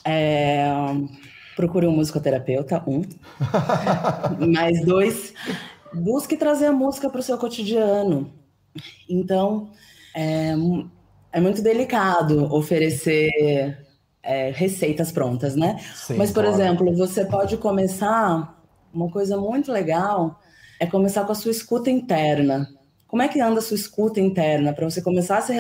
[0.04, 0.66] É...
[1.56, 3.00] Procure um musicoterapeuta, um.
[4.52, 5.32] Mais dois,
[5.94, 8.30] busque trazer a música para o seu cotidiano.
[9.08, 9.70] Então,
[10.14, 10.52] é,
[11.32, 13.78] é muito delicado oferecer
[14.22, 15.80] é, receitas prontas, né?
[15.94, 16.60] Sim, Mas, por claro.
[16.60, 18.57] exemplo, você pode começar
[18.92, 20.40] uma coisa muito legal
[20.80, 22.68] é começar com a sua escuta interna.
[23.06, 25.52] Como é que anda a sua escuta interna para você começar a se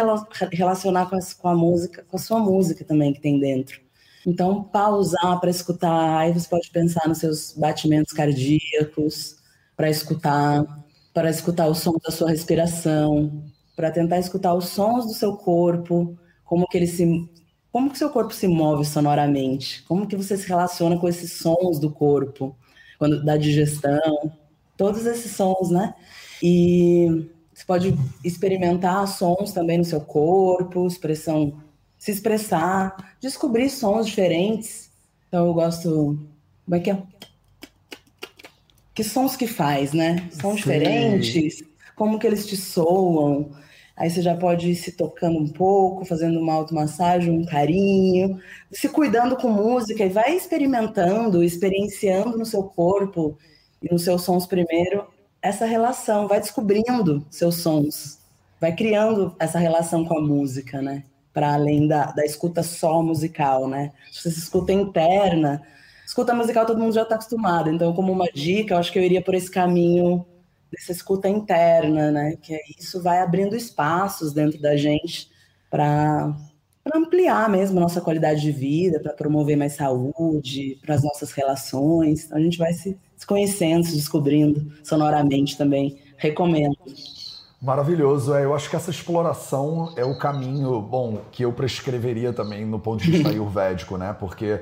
[0.52, 3.80] relacionar com a, com a, música, com a sua música também que tem dentro?
[4.26, 9.38] Então, pausar para escutar, aí você pode pensar nos seus batimentos cardíacos,
[9.78, 10.64] para escutar,
[11.14, 13.44] para escutar o som da sua respiração,
[13.76, 17.30] para tentar escutar os sons do seu corpo, como que ele se
[17.70, 21.78] como que seu corpo se move sonoramente, como que você se relaciona com esses sons
[21.78, 22.56] do corpo
[22.98, 24.32] quando da digestão,
[24.76, 25.94] todos esses sons, né?
[26.42, 31.60] E você pode experimentar sons também no seu corpo, expressão,
[31.98, 34.90] se expressar, descobrir sons diferentes.
[35.28, 36.18] Então eu gosto,
[36.64, 37.02] como é que é?
[38.94, 40.28] Que sons que faz, né?
[40.30, 40.56] São Sim.
[40.56, 41.62] diferentes,
[41.94, 43.50] como que eles te soam.
[43.98, 48.40] Aí você já pode ir se tocando um pouco, fazendo uma automassagem, um carinho,
[48.70, 53.36] se cuidando com música e vai experimentando, experienciando no seu corpo
[53.82, 55.04] e nos seus sons primeiro
[55.42, 58.20] essa relação, vai descobrindo seus sons,
[58.60, 61.02] vai criando essa relação com a música, né?
[61.34, 63.92] Para além da, da escuta só musical, né?
[64.12, 65.60] Você se escuta interna,
[66.06, 67.68] escuta musical todo mundo já está acostumado.
[67.68, 70.24] Então, como uma dica, eu acho que eu iria por esse caminho
[70.70, 72.36] dessa escuta interna, né?
[72.40, 75.30] Que isso vai abrindo espaços dentro da gente
[75.70, 76.34] para
[76.94, 82.24] ampliar mesmo a nossa qualidade de vida, para promover mais saúde, para as nossas relações.
[82.24, 85.98] Então, a gente vai se, se conhecendo, se descobrindo sonoramente também.
[86.16, 86.76] Recomendo.
[87.60, 88.44] Maravilhoso, é.
[88.44, 93.02] Eu acho que essa exploração é o caminho, bom, que eu prescreveria também no ponto
[93.02, 94.16] de vista ayurvédico, né?
[94.18, 94.60] Porque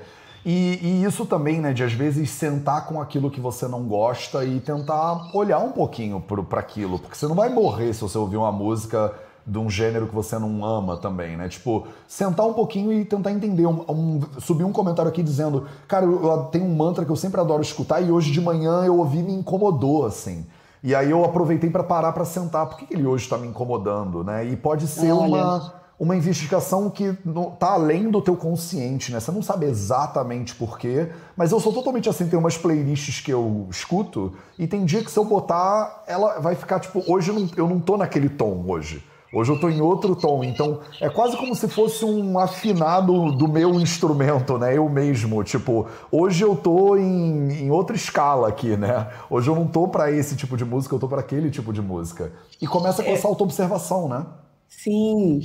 [0.49, 4.45] e, e, isso também, né, de às vezes sentar com aquilo que você não gosta
[4.45, 8.37] e tentar olhar um pouquinho para aquilo, porque você não vai morrer se você ouvir
[8.37, 9.13] uma música
[9.45, 11.49] de um gênero que você não ama também, né?
[11.49, 13.67] Tipo, sentar um pouquinho e tentar entender.
[13.67, 17.17] Um, um, subir um comentário aqui dizendo, cara, eu, eu tenho um mantra que eu
[17.17, 20.47] sempre adoro escutar e hoje de manhã eu ouvi e me incomodou, assim.
[20.81, 22.67] E aí eu aproveitei para parar para sentar.
[22.67, 24.45] Por que, que ele hoje está me incomodando, né?
[24.45, 25.27] E pode ser Olha.
[25.27, 29.19] uma uma investigação que está além do teu consciente, né?
[29.19, 33.67] Você não sabe exatamente porquê, mas eu sou totalmente assim, tem umas playlists que eu
[33.71, 37.51] escuto e tem dia que se eu botar, ela vai ficar tipo, hoje eu não,
[37.57, 39.03] eu não tô naquele tom hoje.
[39.33, 43.49] Hoje eu tô em outro tom, então é quase como se fosse um afinado do
[43.49, 44.77] meu instrumento, né?
[44.77, 49.09] Eu mesmo, tipo, hoje eu tô em, em outra escala aqui, né?
[49.29, 51.83] Hoje eu não tô para esse tipo de música, eu tô para aquele tipo de
[51.83, 52.33] música.
[52.63, 54.25] E começa com essa auto-observação, né?
[54.69, 55.41] Sim.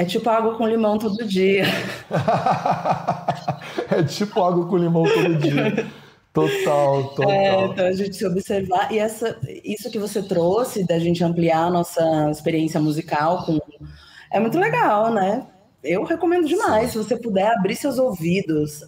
[0.00, 1.64] É tipo água com limão todo dia.
[3.92, 5.86] é tipo água com limão todo dia.
[6.32, 7.30] Total, total.
[7.30, 8.90] É, então a gente se observar.
[8.90, 13.58] E essa, isso que você trouxe, da gente ampliar a nossa experiência musical, com,
[14.32, 15.46] é muito legal, né?
[15.84, 16.86] Eu recomendo demais.
[16.86, 16.92] Sim.
[16.92, 18.82] Se você puder abrir seus ouvidos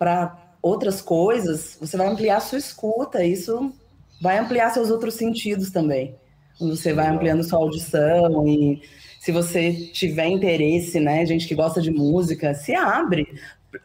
[0.00, 3.24] para outras coisas, você vai ampliar a sua escuta.
[3.24, 3.72] Isso
[4.20, 6.16] vai ampliar seus outros sentidos também.
[6.58, 8.82] Você vai ampliando sua audição e
[9.24, 13.26] se você tiver interesse, né, gente que gosta de música, se abre.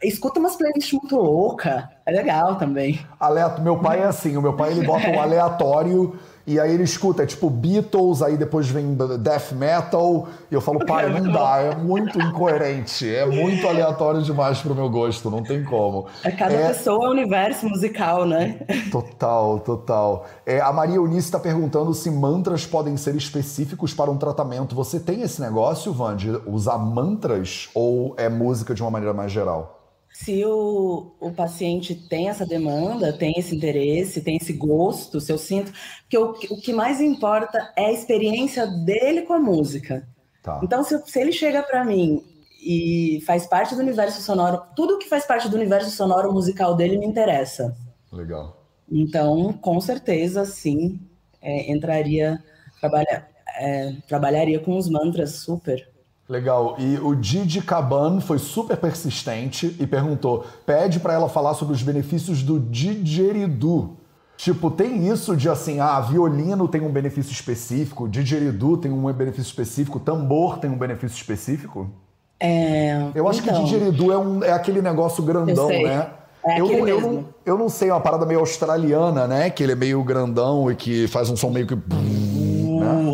[0.02, 3.00] Escuta umas playlists muito louca, é legal também.
[3.18, 6.14] Aleato, meu pai é assim, o meu pai ele bota um aleatório
[6.46, 10.84] e aí ele escuta, é tipo Beatles, aí depois vem death metal, e eu falo,
[10.84, 15.62] pai, não dá, é muito incoerente, é muito aleatório demais pro meu gosto, não tem
[15.64, 16.06] como.
[16.24, 16.68] É cada é...
[16.68, 18.60] pessoa é um universo musical, né?
[18.90, 20.26] Total, total.
[20.44, 24.74] É, a Maria Eunice está perguntando se mantras podem ser específicos para um tratamento.
[24.74, 29.30] Você tem esse negócio, Van, de usar mantras ou é música de uma maneira mais
[29.30, 29.79] geral?
[30.12, 35.38] Se o, o paciente tem essa demanda, tem esse interesse, tem esse gosto, se eu
[35.38, 35.72] sinto.
[36.02, 40.06] Porque o, o que mais importa é a experiência dele com a música.
[40.42, 40.60] Tá.
[40.62, 42.24] Então, se, se ele chega para mim
[42.62, 46.98] e faz parte do universo sonoro, tudo que faz parte do universo sonoro musical dele
[46.98, 47.76] me interessa.
[48.12, 48.66] Legal.
[48.90, 51.00] Então, com certeza, sim,
[51.40, 52.42] é, entraria,
[52.80, 55.89] trabalha, é, trabalharia com os mantras super.
[56.30, 56.76] Legal.
[56.78, 61.82] E o Didi Caban foi super persistente e perguntou: pede para ela falar sobre os
[61.82, 63.96] benefícios do didgeridoo.
[64.36, 69.50] Tipo, tem isso de assim, ah, violino tem um benefício específico, didgeridoo tem um benefício
[69.50, 71.90] específico, tambor tem um benefício específico?
[72.38, 76.10] É, eu acho então, que didgeridoo é, um, é aquele negócio grandão, né?
[76.46, 79.50] É eu, eu, não, eu não sei, é uma parada meio australiana, né?
[79.50, 81.76] Que ele é meio grandão e que faz um som meio que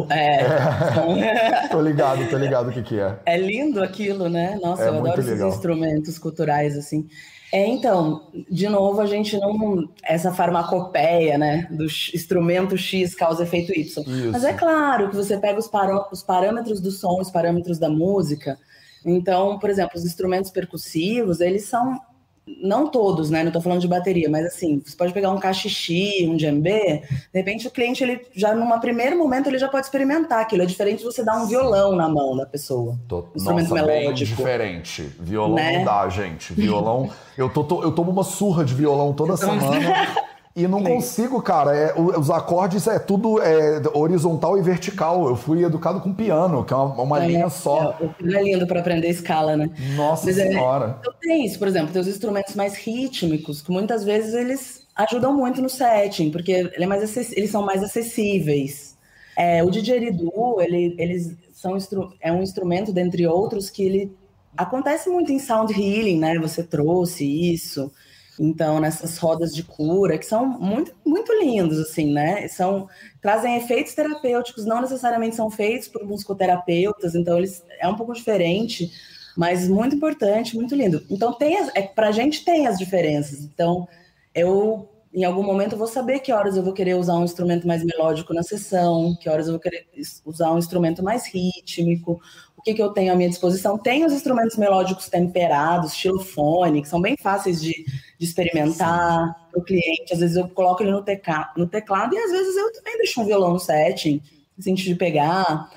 [0.05, 0.17] né?
[0.17, 1.65] É.
[1.65, 1.69] é.
[1.73, 3.19] tô ligado, tô ligado o que, que é.
[3.25, 4.59] É lindo aquilo, né?
[4.63, 7.09] Nossa, é eu adoro esses instrumentos culturais, assim.
[7.53, 9.89] É, então, de novo, a gente não.
[10.03, 11.67] Essa farmacopeia, né?
[11.71, 13.81] Do instrumento X causa efeito Y.
[13.83, 14.33] Isso.
[14.33, 15.71] Mas é claro que você pega os,
[16.13, 18.59] os parâmetros do som, os parâmetros da música.
[19.05, 22.01] Então, por exemplo, os instrumentos percussivos, eles são
[22.47, 23.41] não todos, né?
[23.41, 27.05] Não estou falando de bateria, mas assim, você pode pegar um cachixi, um djembe, de
[27.33, 30.63] repente o cliente, ele já num primeiro momento, ele já pode experimentar aquilo.
[30.63, 32.97] É diferente de você dar um violão na mão da pessoa.
[33.09, 34.07] Tô, um instrumento nossa, melódico.
[34.07, 35.03] Bem diferente.
[35.19, 35.79] Violão né?
[35.79, 36.53] não dá, gente.
[36.53, 40.27] Violão, eu, tô, eu tomo uma surra de violão toda então, semana.
[40.57, 40.87] E não Sim.
[40.87, 41.77] consigo, cara.
[41.77, 45.29] É, os acordes é tudo é, horizontal e vertical.
[45.29, 47.95] Eu fui educado com piano, que é uma, uma é, linha só.
[48.01, 49.69] É, o piano é lindo para aprender escala, né?
[49.95, 50.99] Nossa Mas é, Senhora.
[51.07, 55.37] É, tem isso, por exemplo, tem os instrumentos mais rítmicos, que muitas vezes eles ajudam
[55.37, 58.97] muito no setting, porque ele é mais eles são mais acessíveis.
[59.37, 61.77] É, o didgeridoo, ele, eles são
[62.19, 64.17] é um instrumento, dentre outros, que ele
[64.57, 66.39] acontece muito em sound healing, né?
[66.39, 67.93] Você trouxe isso.
[68.39, 72.47] Então, nessas rodas de cura, que são muito, muito lindos, assim, né?
[72.49, 72.89] São,
[73.21, 78.91] trazem efeitos terapêuticos, não necessariamente são feitos por musicoterapeutas, então eles é um pouco diferente,
[79.37, 81.05] mas muito importante, muito lindo.
[81.11, 83.43] Então, tem as, é, pra gente tem as diferenças.
[83.43, 83.89] Então,
[84.35, 87.83] eu, em algum momento, vou saber que horas eu vou querer usar um instrumento mais
[87.83, 89.87] melódico na sessão, que horas eu vou querer
[90.27, 92.21] usar um instrumento mais rítmico,
[92.67, 93.79] que, que eu tenho à minha disposição?
[93.79, 97.85] Tem os instrumentos melódicos temperados, xilofone, que são bem fáceis de,
[98.19, 100.13] de experimentar para o cliente.
[100.13, 103.21] Às vezes eu coloco ele no, teca, no teclado e às vezes eu também deixo
[103.21, 104.23] um violão no setting,
[104.59, 105.71] sentido de pegar.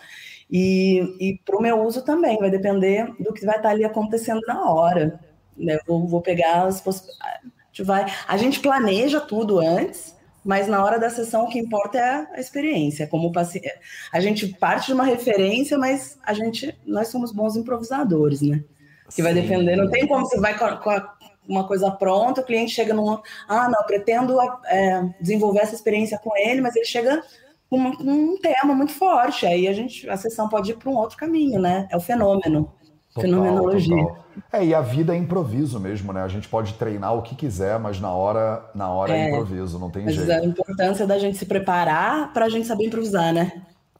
[0.49, 4.41] E, e para o meu uso também, vai depender do que vai estar ali acontecendo
[4.47, 5.19] na hora.
[5.55, 5.75] Né?
[5.75, 7.51] Eu vou, vou pegar as possibilidades.
[7.79, 11.97] A, vai, a gente planeja tudo antes, mas na hora da sessão o que importa
[11.97, 13.05] é a experiência.
[13.07, 13.71] Como paciente,
[14.11, 18.63] a gente parte de uma referência, mas a gente, nós somos bons improvisadores, né?
[19.13, 20.57] Que vai depender, não tem como você vai
[21.49, 24.37] uma coisa pronta, o cliente chega num, ah, não, pretendo
[24.67, 27.23] é, desenvolver essa experiência com ele, mas ele chega
[27.69, 30.89] com, uma, com um tema muito forte, aí a gente, a sessão pode ir para
[30.89, 31.87] um outro caminho, né?
[31.91, 32.71] É o fenômeno.
[33.13, 34.03] Total, fenomenologia.
[34.03, 34.29] Total.
[34.53, 36.21] É, e a vida é improviso mesmo, né?
[36.21, 39.79] A gente pode treinar o que quiser, mas na hora, na hora é, é improviso,
[39.79, 40.31] não tem mas jeito.
[40.31, 43.51] a importância da gente se preparar para a gente saber improvisar, né?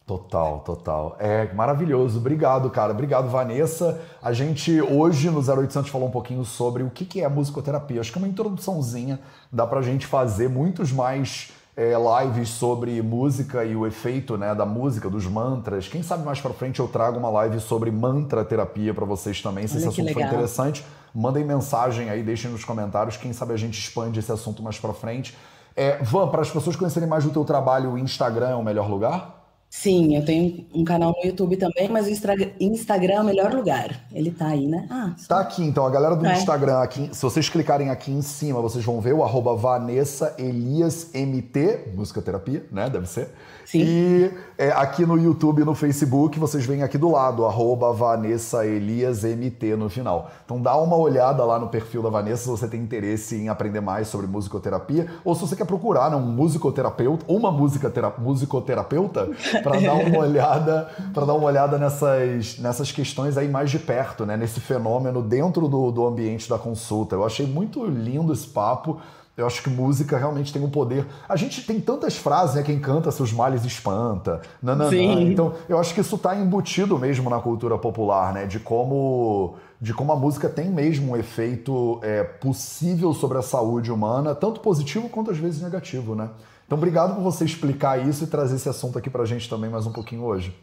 [0.09, 1.15] Total, total.
[1.19, 2.17] É maravilhoso.
[2.17, 2.93] Obrigado, cara.
[2.93, 4.01] Obrigado, Vanessa.
[4.23, 8.01] A gente hoje no 0800 falou um pouquinho sobre o que é musicoterapia.
[8.01, 9.19] Acho que é uma introduçãozinha.
[9.51, 14.65] Dá pra gente fazer muitos mais é, lives sobre música e o efeito né, da
[14.65, 15.87] música, dos mantras.
[15.87, 19.67] Quem sabe mais para frente eu trago uma live sobre mantra terapia para vocês também.
[19.67, 20.83] Se Olha esse assunto for interessante,
[21.13, 23.15] mandem mensagem aí, deixem nos comentários.
[23.15, 25.37] Quem sabe a gente expande esse assunto mais para frente.
[25.75, 28.89] É, Van, para as pessoas conhecerem mais do teu trabalho, o Instagram é o melhor
[28.89, 29.38] lugar?
[29.69, 34.03] Sim, eu tenho um canal no YouTube também, mas o Instagram é o melhor lugar.
[34.11, 34.87] Ele tá aí, né?
[34.89, 35.27] Ah, só...
[35.27, 36.33] Tá aqui, então, a galera do é.
[36.33, 41.11] Instagram, aqui, se vocês clicarem aqui em cima, vocês vão ver o arroba Vanessa Elias
[41.13, 42.89] MT, música terapia, né?
[42.89, 43.29] Deve ser.
[43.69, 43.83] Sim.
[43.83, 48.65] E é, aqui no YouTube e no Facebook, vocês veem aqui do lado, arroba Vanessa
[48.65, 50.31] Elias MT no final.
[50.43, 53.79] Então dá uma olhada lá no perfil da Vanessa se você tem interesse em aprender
[53.79, 59.29] mais sobre musicoterapia, ou se você quer procurar né, um musicoterapeuta, ou uma musicoterapeuta,
[59.61, 64.25] para dar uma olhada, para dar uma olhada nessas, nessas questões aí mais de perto,
[64.25, 64.35] né?
[64.35, 67.15] Nesse fenômeno dentro do, do ambiente da consulta.
[67.15, 68.99] Eu achei muito lindo esse papo.
[69.39, 71.07] Eu acho que música realmente tem um poder.
[71.27, 72.63] A gente tem tantas frases, né?
[72.63, 74.41] Quem canta seus males espanta.
[74.61, 74.89] Nananã.
[74.89, 75.31] Sim.
[75.31, 78.45] Então, eu acho que isso está embutido mesmo na cultura popular, né?
[78.45, 83.91] De como, de como a música tem mesmo um efeito é, possível sobre a saúde
[83.91, 86.29] humana, tanto positivo quanto às vezes negativo, né?
[86.65, 89.69] Então, obrigado por você explicar isso e trazer esse assunto aqui para a gente também
[89.69, 90.53] mais um pouquinho hoje.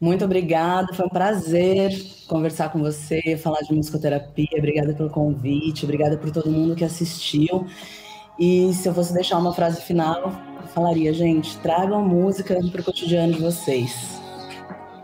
[0.00, 1.92] Muito obrigada, foi um prazer
[2.26, 4.56] conversar com você, falar de musicoterapia.
[4.56, 7.66] Obrigada pelo convite, obrigada por todo mundo que assistiu.
[8.38, 12.84] E se eu fosse deixar uma frase final, eu falaria, gente, tragam música para o
[12.84, 14.20] cotidiano de vocês.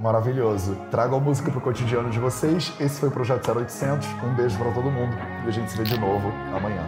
[0.00, 0.76] Maravilhoso.
[0.90, 2.72] Tragam música para o cotidiano de vocês.
[2.80, 4.06] Esse foi o Projeto 0800.
[4.24, 6.84] Um beijo para todo mundo e a gente se vê de novo amanhã.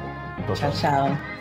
[0.47, 0.57] tchau.
[0.57, 0.72] tchau.
[0.72, 1.34] tchau.